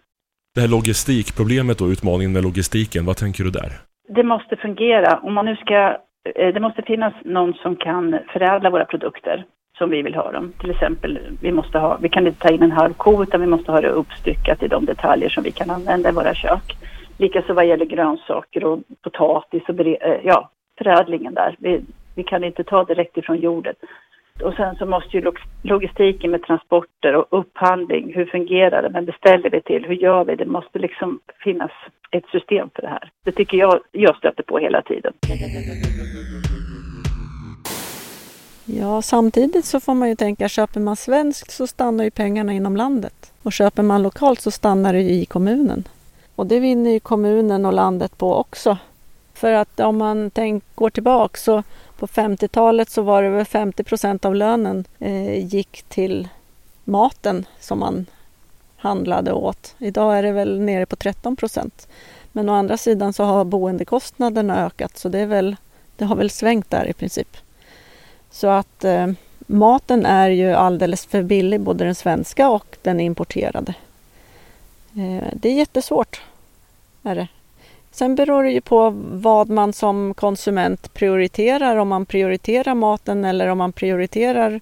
Det 0.56 0.62
här 0.62 0.68
logistikproblemet 0.68 1.82
och 1.82 1.88
utmaningen 1.88 2.34
med 2.34 2.44
logistiken, 2.44 3.06
vad 3.06 3.18
tänker 3.18 3.44
du 3.44 3.50
där? 3.50 3.72
Det 4.10 4.24
måste 4.24 4.56
fungera. 4.56 5.20
Om 5.24 5.34
man 5.34 5.46
nu 5.46 5.56
ska, 5.56 5.98
eh, 6.36 6.54
det 6.54 6.60
måste 6.60 6.82
finnas 6.82 7.14
någon 7.26 7.54
som 7.54 7.76
kan 7.76 8.20
förädla 8.34 8.70
våra 8.70 8.86
produkter 8.86 9.46
som 9.78 9.90
vi 9.90 10.02
vill 10.02 10.16
ha 10.16 10.32
dem. 10.32 10.54
Till 10.60 10.72
exempel, 10.72 11.20
vi, 11.42 11.52
måste 11.52 11.80
ha, 11.80 11.98
vi 12.02 12.10
kan 12.10 12.28
inte 12.28 12.40
ta 12.40 12.50
in 12.50 12.64
en 12.64 12.72
halv 12.72 12.94
ko 12.94 13.24
utan 13.24 13.42
vi 13.42 13.48
måste 13.48 13.72
ha 13.72 13.82
det 13.82 13.90
uppstyckat 13.90 14.64
i 14.64 14.68
de 14.68 14.86
detaljer 14.86 15.30
som 15.30 15.44
vi 15.44 15.52
kan 15.52 15.70
använda 15.70 16.10
i 16.10 16.12
våra 16.12 16.34
kök. 16.34 16.78
Likaså 17.18 17.54
vad 17.54 17.68
gäller 17.68 17.86
grönsaker 17.86 18.64
och 18.64 18.80
potatis 19.02 19.64
och 19.68 19.80
eh, 19.80 20.20
ja, 20.24 20.50
förädlingen 20.78 21.34
där. 21.34 21.56
Vi, 21.60 21.82
vi 22.16 22.24
kan 22.24 22.44
inte 22.44 22.64
ta 22.64 22.84
direkt 22.84 23.18
ifrån 23.18 23.38
jorden. 23.40 23.76
Och 24.44 24.54
sen 24.54 24.76
så 24.76 24.86
måste 24.86 25.18
ju 25.18 25.32
logistiken 25.62 26.32
med 26.32 26.44
transporter 26.44 27.16
och 27.16 27.40
upphandling, 27.40 28.14
hur 28.16 28.26
fungerar 28.26 28.82
det? 28.82 28.90
Vem 28.90 29.06
beställer 29.06 29.50
vi 29.50 29.62
till? 29.62 29.86
Hur 29.86 29.96
gör 29.96 30.26
vi? 30.26 30.36
Det 30.36 30.46
måste 30.46 30.80
liksom 30.80 31.20
finnas 31.44 31.72
ett 32.12 32.26
system 32.32 32.70
för 32.76 32.82
det 32.82 32.88
här. 32.88 33.12
Det 33.24 33.32
tycker 33.32 33.58
jag 33.58 33.80
jag 33.92 34.16
stöter 34.16 34.44
på 34.44 34.58
hela 34.58 34.82
tiden. 34.82 35.14
Ja, 38.70 39.02
samtidigt 39.02 39.66
så 39.66 39.80
får 39.80 39.94
man 39.94 40.10
ju 40.10 40.16
tänka, 40.16 40.50
köper 40.50 40.80
man 40.80 40.96
svenskt 40.96 41.52
så 41.52 41.68
stannar 41.68 42.04
ju 42.04 42.12
pengarna 42.12 42.54
inom 42.54 42.78
landet. 42.78 43.32
Och 43.44 43.54
köper 43.54 43.84
man 43.84 44.04
lokalt 44.04 44.42
så 44.42 44.52
stannar 44.52 44.94
det 44.94 45.02
ju 45.02 45.12
i 45.12 45.26
kommunen. 45.26 45.88
Och 46.36 46.48
det 46.48 46.60
vinner 46.60 46.92
ju 46.92 47.00
kommunen 47.00 47.66
och 47.66 47.74
landet 47.74 48.18
på 48.18 48.36
också. 48.36 48.78
För 49.34 49.52
att 49.52 49.80
om 49.80 49.98
man 49.98 50.32
tänk, 50.32 50.64
går 50.76 50.90
tillbaka 50.90 51.38
så 51.38 51.64
på 52.00 52.08
50-talet 52.08 52.90
så 52.90 53.02
var 53.02 53.24
det 53.24 53.30
väl 53.30 53.46
50 53.46 53.84
procent 53.84 54.26
av 54.26 54.36
lönen 54.36 54.86
eh, 55.00 55.46
gick 55.46 55.82
till 55.82 56.28
maten 56.84 57.46
som 57.60 57.80
man 57.80 58.06
handlade 58.78 59.34
åt. 59.34 59.76
Idag 59.78 60.18
är 60.18 60.24
det 60.24 60.32
väl 60.32 60.60
nere 60.60 60.86
på 60.86 60.96
13 60.96 61.36
procent. 61.36 61.88
Men 62.32 62.50
å 62.50 62.54
andra 62.54 62.78
sidan 62.78 63.14
så 63.14 63.24
har 63.24 63.46
boendekostnaderna 63.46 64.66
ökat 64.66 64.98
så 64.98 65.10
det, 65.10 65.20
är 65.20 65.26
väl, 65.26 65.56
det 65.96 66.06
har 66.06 66.16
väl 66.16 66.30
svängt 66.30 66.70
där 66.70 66.86
i 66.86 66.94
princip. 66.94 67.38
Så 68.32 68.48
att 68.48 68.84
eh, 68.84 69.08
maten 69.40 70.06
är 70.06 70.30
ju 70.30 70.54
alldeles 70.54 71.06
för 71.06 71.24
billig, 71.24 71.62
både 71.62 71.86
den 71.86 71.96
svenska 71.96 72.50
och 72.50 72.78
den 72.82 73.00
importerade. 73.00 73.74
Eh, 74.96 75.28
det 75.34 75.50
är 75.50 75.54
jättesvårt. 75.54 76.22
Är 77.04 77.16
det. 77.16 77.28
Sen 77.92 78.16
beror 78.16 78.44
det 78.44 78.52
ju 78.52 78.62
på 78.62 78.90
vad 79.12 79.50
man 79.50 79.74
som 79.74 80.14
konsument 80.14 80.94
prioriterar, 80.94 81.76
om 81.78 81.88
man 81.88 82.06
prioriterar 82.06 82.76
maten 82.76 83.26
eller 83.26 83.48
om 83.48 83.58
man 83.58 83.74
prioriterar 83.74 84.62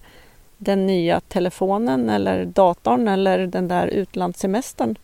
den 0.58 0.86
nya 0.86 1.20
telefonen 1.20 2.10
eller 2.10 2.44
datorn 2.44 3.08
eller 3.08 3.46
den 3.46 3.68
där 3.68 3.86
utlandssemestern. 3.86 4.96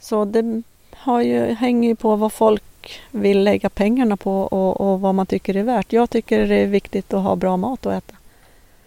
Så 0.00 0.24
det 0.24 0.62
har 1.00 1.20
ju, 1.20 1.54
hänger 1.54 1.88
ju 1.88 1.96
på 1.96 2.16
vad 2.16 2.32
folk 2.32 3.00
vill 3.10 3.42
lägga 3.42 3.68
pengarna 3.68 4.16
på 4.16 4.42
och, 4.42 4.80
och, 4.80 5.00
vad 5.00 5.14
man 5.14 5.26
tycker 5.26 5.56
är 5.56 5.62
värt. 5.62 5.92
Jag 5.92 6.10
tycker 6.10 6.46
det 6.46 6.54
är 6.54 6.66
viktigt 6.66 7.14
att 7.14 7.22
ha 7.22 7.36
bra 7.36 7.56
mat 7.56 7.86
att 7.86 8.04
äta. 8.04 8.16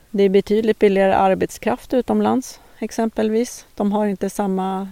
Det 0.09 0.23
är 0.23 0.29
betydligt 0.29 0.79
billigare 0.79 1.13
arbetskraft 1.13 1.93
utomlands 1.93 2.59
exempelvis. 2.79 3.65
De 3.75 3.91
har 3.91 4.05
inte 4.05 4.29
samma 4.29 4.87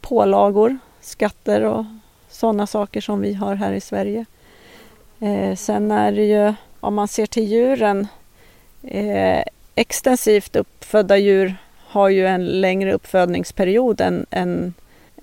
pålagor, 0.00 0.78
skatter 1.00 1.62
och 1.62 1.84
sådana 2.28 2.66
saker 2.66 3.00
som 3.00 3.20
vi 3.20 3.34
har 3.34 3.54
här 3.54 3.72
i 3.72 3.80
Sverige. 3.80 4.24
Eh, 5.20 5.56
sen 5.56 5.90
är 5.90 6.12
det 6.12 6.24
ju, 6.24 6.54
om 6.80 6.94
man 6.94 7.08
ser 7.08 7.26
till 7.26 7.44
djuren, 7.44 8.08
eh, 8.82 9.42
extensivt 9.74 10.56
uppfödda 10.56 11.16
djur 11.16 11.56
har 11.86 12.08
ju 12.08 12.26
en 12.26 12.60
längre 12.60 12.92
uppfödningsperiod 12.92 14.00
än, 14.00 14.26
än 14.30 14.74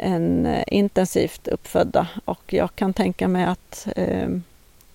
än 0.03 0.45
eh, 0.45 0.63
intensivt 0.67 1.47
uppfödda 1.47 2.07
och 2.25 2.53
jag 2.53 2.75
kan 2.75 2.93
tänka 2.93 3.27
mig 3.27 3.45
att 3.45 3.87
eh, 3.95 4.29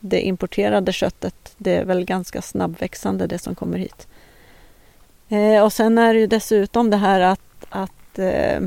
det 0.00 0.20
importerade 0.20 0.92
köttet, 0.92 1.54
det 1.56 1.76
är 1.76 1.84
väl 1.84 2.04
ganska 2.04 2.42
snabbväxande 2.42 3.26
det 3.26 3.38
som 3.38 3.54
kommer 3.54 3.78
hit. 3.78 4.06
Eh, 5.28 5.62
och 5.64 5.72
sen 5.72 5.98
är 5.98 6.14
det 6.14 6.20
ju 6.20 6.26
dessutom 6.26 6.90
det 6.90 6.96
här 6.96 7.20
att, 7.20 7.66
att 7.68 8.18
eh, 8.18 8.60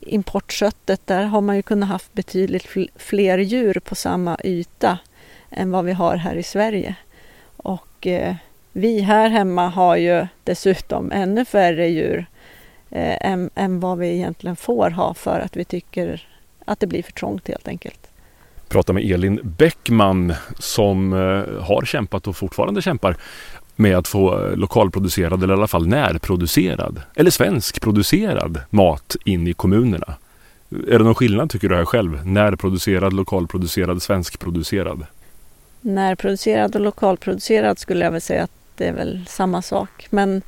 importköttet, 0.00 1.06
där 1.06 1.22
har 1.22 1.40
man 1.40 1.56
ju 1.56 1.62
kunnat 1.62 1.88
haft 1.88 2.12
betydligt 2.12 2.66
fler 2.96 3.38
djur 3.38 3.80
på 3.84 3.94
samma 3.94 4.36
yta 4.44 4.98
än 5.50 5.70
vad 5.70 5.84
vi 5.84 5.92
har 5.92 6.16
här 6.16 6.34
i 6.34 6.42
Sverige. 6.42 6.94
Och 7.56 8.06
eh, 8.06 8.34
vi 8.72 9.00
här 9.00 9.28
hemma 9.28 9.68
har 9.68 9.96
ju 9.96 10.26
dessutom 10.44 11.12
ännu 11.12 11.44
färre 11.44 11.88
djur 11.88 12.26
eh, 12.90 13.30
än, 13.30 13.50
än 13.54 13.80
vad 13.80 13.98
vi 13.98 14.08
egentligen 14.08 14.56
får 14.56 14.90
ha 14.90 15.14
för 15.14 15.40
att 15.40 15.56
vi 15.56 15.64
tycker 15.64 16.26
att 16.64 16.80
det 16.80 16.86
blir 16.86 17.02
för 17.02 17.12
trångt 17.12 17.48
helt 17.48 17.68
enkelt. 17.68 18.08
Prata 18.68 18.92
med 18.92 19.10
Elin 19.10 19.40
Bäckman 19.42 20.34
som 20.58 21.12
eh, 21.12 21.62
har 21.62 21.84
kämpat 21.84 22.26
och 22.26 22.36
fortfarande 22.36 22.82
kämpar 22.82 23.16
med 23.76 23.96
att 23.96 24.08
få 24.08 24.46
eh, 24.46 24.56
lokalproducerad 24.56 25.42
eller 25.42 25.54
i 25.54 25.56
alla 25.56 25.66
fall 25.66 25.86
närproducerad 25.86 27.02
eller 27.14 27.30
svenskproducerad 27.30 28.60
mat 28.70 29.16
in 29.24 29.46
i 29.46 29.52
kommunerna. 29.52 30.14
Är 30.70 30.98
det 30.98 31.04
någon 31.04 31.14
skillnad 31.14 31.50
tycker 31.50 31.68
du 31.68 31.76
här 31.76 31.84
själv? 31.84 32.26
Närproducerad, 32.26 33.12
lokalproducerad, 33.12 34.02
svenskproducerad? 34.02 35.06
Närproducerad 35.80 36.76
och 36.76 36.80
lokalproducerad 36.80 37.78
skulle 37.78 38.04
jag 38.04 38.12
väl 38.12 38.20
säga 38.20 38.44
att 38.44 38.50
det 38.76 38.86
är 38.86 38.92
väl 38.92 39.24
samma 39.28 39.62
sak. 39.62 40.06
Men, 40.10 40.42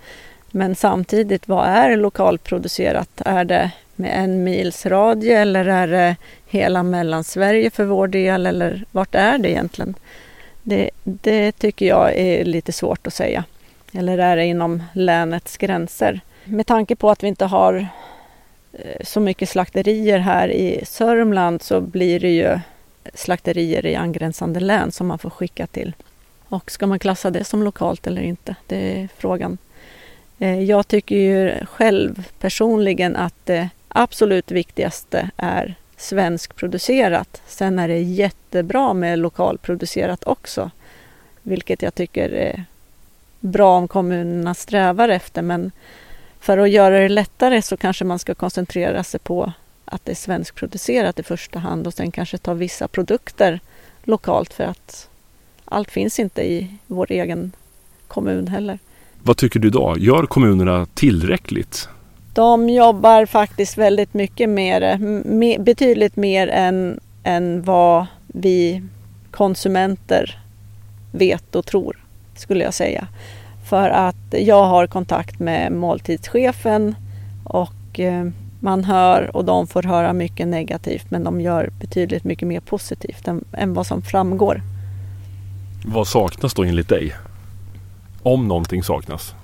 men 0.50 0.74
samtidigt, 0.74 1.48
vad 1.48 1.66
är 1.66 1.96
lokalproducerat? 1.96 3.22
Är 3.24 3.44
det 3.44 3.70
med 3.96 4.24
en 4.24 4.44
mils 4.44 4.86
radie 4.86 5.38
eller 5.38 5.64
är 5.64 5.86
det 5.86 6.16
hela 6.46 6.82
Mellansverige 6.82 7.70
för 7.70 7.84
vår 7.84 8.08
del 8.08 8.46
eller 8.46 8.84
vart 8.90 9.14
är 9.14 9.38
det 9.38 9.50
egentligen? 9.50 9.94
Det, 10.62 10.90
det 11.04 11.52
tycker 11.52 11.86
jag 11.86 12.16
är 12.16 12.44
lite 12.44 12.72
svårt 12.72 13.06
att 13.06 13.14
säga. 13.14 13.44
Eller 13.92 14.18
är 14.18 14.36
det 14.36 14.44
inom 14.44 14.82
länets 14.92 15.56
gränser? 15.56 16.20
Med 16.44 16.66
tanke 16.66 16.96
på 16.96 17.10
att 17.10 17.22
vi 17.22 17.28
inte 17.28 17.44
har 17.44 17.86
eh, 18.72 19.04
så 19.04 19.20
mycket 19.20 19.48
slakterier 19.48 20.18
här 20.18 20.48
i 20.48 20.84
Sörmland 20.86 21.62
så 21.62 21.80
blir 21.80 22.20
det 22.20 22.30
ju 22.30 22.58
slakterier 23.14 23.86
i 23.86 23.94
angränsande 23.94 24.60
län 24.60 24.92
som 24.92 25.06
man 25.06 25.18
får 25.18 25.30
skicka 25.30 25.66
till. 25.66 25.94
Och 26.48 26.70
ska 26.70 26.86
man 26.86 26.98
klassa 26.98 27.30
det 27.30 27.44
som 27.44 27.62
lokalt 27.62 28.06
eller 28.06 28.22
inte? 28.22 28.54
Det 28.66 29.00
är 29.00 29.08
frågan. 29.16 29.58
Eh, 30.40 30.62
jag 30.62 30.88
tycker 30.88 31.16
ju 31.16 31.64
själv 31.66 32.28
personligen 32.38 33.16
att 33.16 33.34
det 33.44 33.68
absolut 33.88 34.50
viktigaste 34.50 35.30
är 35.36 35.74
svenskproducerat. 35.96 37.42
Sen 37.46 37.78
är 37.78 37.88
det 37.88 37.98
jättebra 37.98 38.94
med 38.94 39.18
lokalproducerat 39.18 40.26
också, 40.26 40.70
vilket 41.42 41.82
jag 41.82 41.94
tycker 41.94 42.30
är 42.30 42.64
bra 43.40 43.76
om 43.76 43.88
kommunerna 43.88 44.54
strävar 44.54 45.08
efter. 45.08 45.42
Men 45.42 45.72
för 46.40 46.58
att 46.58 46.70
göra 46.70 46.98
det 46.98 47.08
lättare 47.08 47.62
så 47.62 47.76
kanske 47.76 48.04
man 48.04 48.18
ska 48.18 48.34
koncentrera 48.34 49.04
sig 49.04 49.20
på 49.20 49.52
att 49.84 50.04
det 50.04 50.12
är 50.12 50.16
svenskproducerat 50.16 51.18
i 51.18 51.22
första 51.22 51.58
hand 51.58 51.86
och 51.86 51.94
sen 51.94 52.10
kanske 52.10 52.38
ta 52.38 52.54
vissa 52.54 52.88
produkter 52.88 53.60
lokalt 54.02 54.52
för 54.52 54.64
att 54.64 55.08
allt 55.64 55.90
finns 55.90 56.18
inte 56.18 56.42
i 56.42 56.76
vår 56.86 57.12
egen 57.12 57.52
kommun 58.08 58.48
heller. 58.48 58.78
Vad 59.22 59.36
tycker 59.36 59.60
du 59.60 59.68
idag? 59.68 59.98
Gör 59.98 60.26
kommunerna 60.26 60.86
tillräckligt? 60.94 61.88
De 62.34 62.68
jobbar 62.68 63.26
faktiskt 63.26 63.78
väldigt 63.78 64.14
mycket 64.14 64.48
mer, 64.48 64.98
betydligt 65.58 66.16
mer 66.16 66.48
än, 66.48 67.00
än 67.24 67.62
vad 67.62 68.06
vi 68.26 68.82
konsumenter 69.30 70.40
vet 71.12 71.54
och 71.54 71.66
tror, 71.66 71.96
skulle 72.36 72.64
jag 72.64 72.74
säga. 72.74 73.08
För 73.68 73.90
att 73.90 74.34
jag 74.38 74.64
har 74.64 74.86
kontakt 74.86 75.38
med 75.38 75.72
måltidschefen 75.72 76.94
och 77.44 78.00
eh, 78.00 78.26
man 78.60 78.84
hör 78.84 79.36
och 79.36 79.44
de 79.44 79.66
får 79.66 79.82
höra 79.82 80.12
mycket 80.12 80.48
negativt 80.48 81.10
men 81.10 81.24
de 81.24 81.40
gör 81.40 81.70
betydligt 81.80 82.24
mycket 82.24 82.48
mer 82.48 82.60
positivt 82.60 83.28
än, 83.28 83.44
än 83.52 83.74
vad 83.74 83.86
som 83.86 84.02
framgår. 84.02 84.62
Vad 85.84 86.08
saknas 86.08 86.54
då 86.54 86.62
enligt 86.62 86.88
dig? 86.88 87.14
Om 88.22 88.48
någonting 88.48 88.82
saknas? 88.82 89.34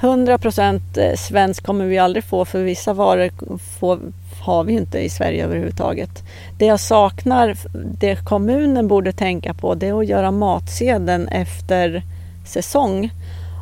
100 0.00 0.38
procent 0.38 0.96
eh, 0.96 1.14
svensk 1.16 1.66
kommer 1.66 1.84
vi 1.84 1.98
aldrig 1.98 2.24
få 2.24 2.44
för 2.44 2.62
vissa 2.62 2.92
varor 2.92 3.30
får, 3.78 3.98
har 4.40 4.64
vi 4.64 4.72
inte 4.72 4.98
i 4.98 5.10
Sverige 5.10 5.44
överhuvudtaget. 5.44 6.10
Det 6.58 6.66
jag 6.66 6.80
saknar, 6.80 7.56
det 7.98 8.16
kommunen 8.16 8.88
borde 8.88 9.12
tänka 9.12 9.54
på 9.54 9.74
det 9.74 9.88
är 9.88 10.00
att 10.00 10.06
göra 10.06 10.30
matsedeln 10.30 11.28
efter 11.28 12.02
säsong 12.46 13.10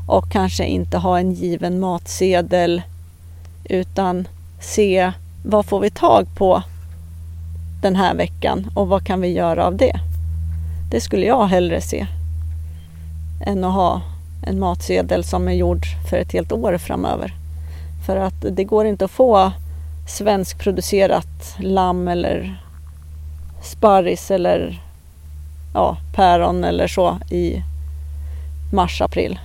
och 0.09 0.33
kanske 0.33 0.64
inte 0.64 0.99
ha 0.99 1.19
en 1.19 1.33
given 1.33 1.81
matsedel 1.81 2.83
utan 3.64 4.29
se 4.61 5.12
vad 5.45 5.66
får 5.66 5.81
vi 5.81 5.90
tag 5.90 6.27
på 6.37 6.62
den 7.83 7.97
här 7.97 8.14
veckan 8.14 8.71
och 8.75 8.88
vad 8.88 9.07
kan 9.07 9.21
vi 9.21 9.29
göra 9.29 9.66
av 9.66 9.77
det? 9.77 10.01
Det 10.90 11.01
skulle 11.01 11.27
jag 11.27 11.47
hellre 11.47 11.81
se 11.81 12.07
än 13.40 13.64
att 13.64 13.75
ha 13.75 14.03
en 14.42 14.59
matsedel 14.59 15.25
som 15.25 15.49
är 15.49 15.53
gjord 15.53 15.87
för 16.11 16.16
ett 16.16 16.33
helt 16.33 16.53
år 16.53 16.79
framöver. 16.79 17.35
För 18.07 18.16
att 18.16 18.44
det 18.51 18.64
går 18.64 18.87
inte 18.87 19.05
att 19.05 19.11
få 19.11 19.53
svenskproducerat 20.09 21.57
lamm 21.59 22.09
eller 22.09 22.62
sparris 23.62 24.31
eller 24.31 24.83
ja, 25.75 25.96
päron 26.14 26.64
eller 26.64 26.88
så 26.88 27.18
i 27.31 27.62
mars-april. 28.72 29.38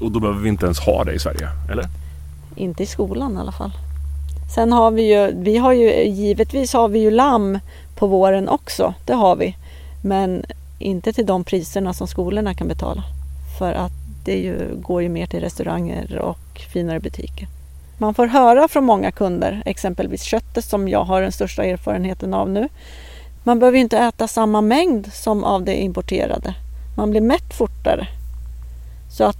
Och 0.00 0.12
då 0.12 0.20
behöver 0.20 0.40
vi 0.40 0.48
inte 0.48 0.64
ens 0.64 0.80
ha 0.80 1.04
det 1.04 1.12
i 1.12 1.18
Sverige, 1.18 1.48
eller? 1.70 1.88
Inte 2.56 2.82
i 2.82 2.86
skolan 2.86 3.36
i 3.36 3.40
alla 3.40 3.52
fall. 3.52 3.72
Sen 4.54 4.72
har 4.72 4.90
vi 4.90 5.14
ju, 5.14 5.32
vi 5.42 5.56
har 5.58 5.72
ju 5.72 6.04
givetvis 6.04 6.72
har 6.72 6.88
vi 6.88 6.98
ju 6.98 7.10
lamm 7.10 7.58
på 7.94 8.06
våren 8.06 8.48
också, 8.48 8.94
det 9.04 9.14
har 9.14 9.36
vi. 9.36 9.56
Men 10.02 10.44
inte 10.82 11.12
till 11.12 11.26
de 11.26 11.44
priserna 11.44 11.94
som 11.94 12.08
skolorna 12.08 12.54
kan 12.54 12.68
betala. 12.68 13.04
För 13.58 13.72
att 13.72 13.92
det 14.24 14.36
ju, 14.36 14.76
går 14.76 15.02
ju 15.02 15.08
mer 15.08 15.26
till 15.26 15.40
restauranger 15.40 16.18
och 16.18 16.60
finare 16.72 17.00
butiker. 17.00 17.48
Man 17.98 18.14
får 18.14 18.26
höra 18.26 18.68
från 18.68 18.84
många 18.84 19.12
kunder, 19.12 19.62
exempelvis 19.66 20.22
köttet 20.22 20.64
som 20.64 20.88
jag 20.88 21.04
har 21.04 21.22
den 21.22 21.32
största 21.32 21.64
erfarenheten 21.64 22.34
av 22.34 22.50
nu. 22.50 22.68
Man 23.44 23.58
behöver 23.58 23.78
inte 23.78 23.98
äta 23.98 24.28
samma 24.28 24.60
mängd 24.60 25.12
som 25.12 25.44
av 25.44 25.64
det 25.64 25.74
importerade. 25.74 26.54
Man 26.96 27.10
blir 27.10 27.20
mätt 27.20 27.54
fortare. 27.54 28.06
Så 29.10 29.24
att 29.24 29.36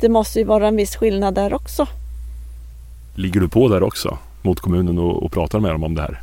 det 0.00 0.08
måste 0.08 0.38
ju 0.38 0.44
vara 0.44 0.68
en 0.68 0.76
viss 0.76 0.96
skillnad 0.96 1.34
där 1.34 1.54
också. 1.54 1.86
Ligger 3.14 3.40
du 3.40 3.48
på 3.48 3.68
där 3.68 3.82
också 3.82 4.18
mot 4.42 4.60
kommunen 4.60 4.98
och, 4.98 5.22
och 5.22 5.32
pratar 5.32 5.60
med 5.60 5.70
dem 5.70 5.84
om 5.84 5.94
det 5.94 6.02
här? 6.02 6.22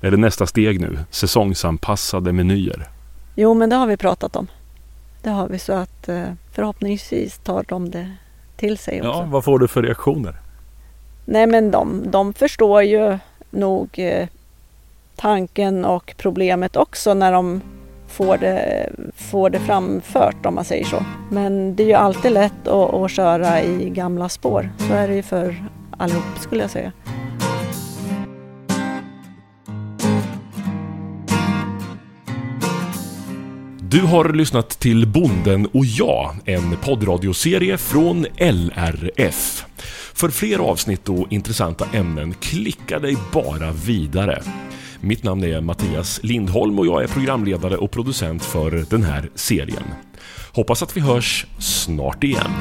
Är 0.00 0.10
det 0.10 0.16
nästa 0.16 0.46
steg 0.46 0.80
nu? 0.80 0.98
Säsongsanpassade 1.10 2.32
menyer? 2.32 2.88
Jo, 3.34 3.54
men 3.54 3.70
det 3.70 3.76
har 3.76 3.86
vi 3.86 3.96
pratat 3.96 4.36
om. 4.36 4.46
Det 5.22 5.30
har 5.30 5.48
vi 5.48 5.58
så 5.58 5.72
att 5.72 6.08
eh, 6.08 6.24
förhoppningsvis 6.52 7.38
tar 7.38 7.64
de 7.68 7.90
det 7.90 8.10
till 8.56 8.78
sig 8.78 9.00
också. 9.00 9.20
Ja, 9.20 9.26
vad 9.28 9.44
får 9.44 9.58
du 9.58 9.68
för 9.68 9.82
reaktioner? 9.82 10.36
Nej, 11.24 11.46
men 11.46 11.70
de, 11.70 12.02
de 12.10 12.34
förstår 12.34 12.82
ju 12.82 13.18
nog 13.50 13.88
eh, 13.94 14.28
tanken 15.16 15.84
och 15.84 16.14
problemet 16.16 16.76
också 16.76 17.14
när 17.14 17.32
de 17.32 17.60
får 18.08 18.36
det, 18.36 18.90
får 19.16 19.50
det 19.50 19.60
framfört 19.60 20.46
om 20.46 20.54
man 20.54 20.64
säger 20.64 20.84
så. 20.84 21.04
Men 21.30 21.76
det 21.76 21.82
är 21.82 21.86
ju 21.86 21.94
alltid 21.94 22.32
lätt 22.32 22.68
att, 22.68 22.94
att 22.94 23.10
köra 23.10 23.62
i 23.62 23.90
gamla 23.90 24.28
spår. 24.28 24.70
Så 24.78 24.92
är 24.94 25.08
det 25.08 25.14
ju 25.14 25.22
för 25.22 25.64
allihop 25.98 26.38
skulle 26.40 26.62
jag 26.62 26.70
säga. 26.70 26.92
Du 33.94 34.02
har 34.02 34.32
lyssnat 34.32 34.68
till 34.68 35.06
Bonden 35.06 35.66
och 35.66 35.84
jag, 35.84 36.36
en 36.44 36.76
poddradioserie 36.76 37.78
från 37.78 38.26
LRF. 38.38 39.64
För 40.14 40.28
fler 40.28 40.58
avsnitt 40.58 41.08
och 41.08 41.32
intressanta 41.32 41.86
ämnen, 41.92 42.34
klicka 42.34 42.98
dig 42.98 43.16
bara 43.32 43.72
vidare. 43.72 44.42
Mitt 45.00 45.22
namn 45.22 45.44
är 45.44 45.60
Mattias 45.60 46.20
Lindholm 46.22 46.78
och 46.78 46.86
jag 46.86 47.02
är 47.02 47.08
programledare 47.08 47.76
och 47.76 47.90
producent 47.90 48.44
för 48.44 48.84
den 48.90 49.02
här 49.02 49.30
serien. 49.34 49.84
Hoppas 50.52 50.82
att 50.82 50.96
vi 50.96 51.00
hörs 51.00 51.46
snart 51.58 52.24
igen. 52.24 52.52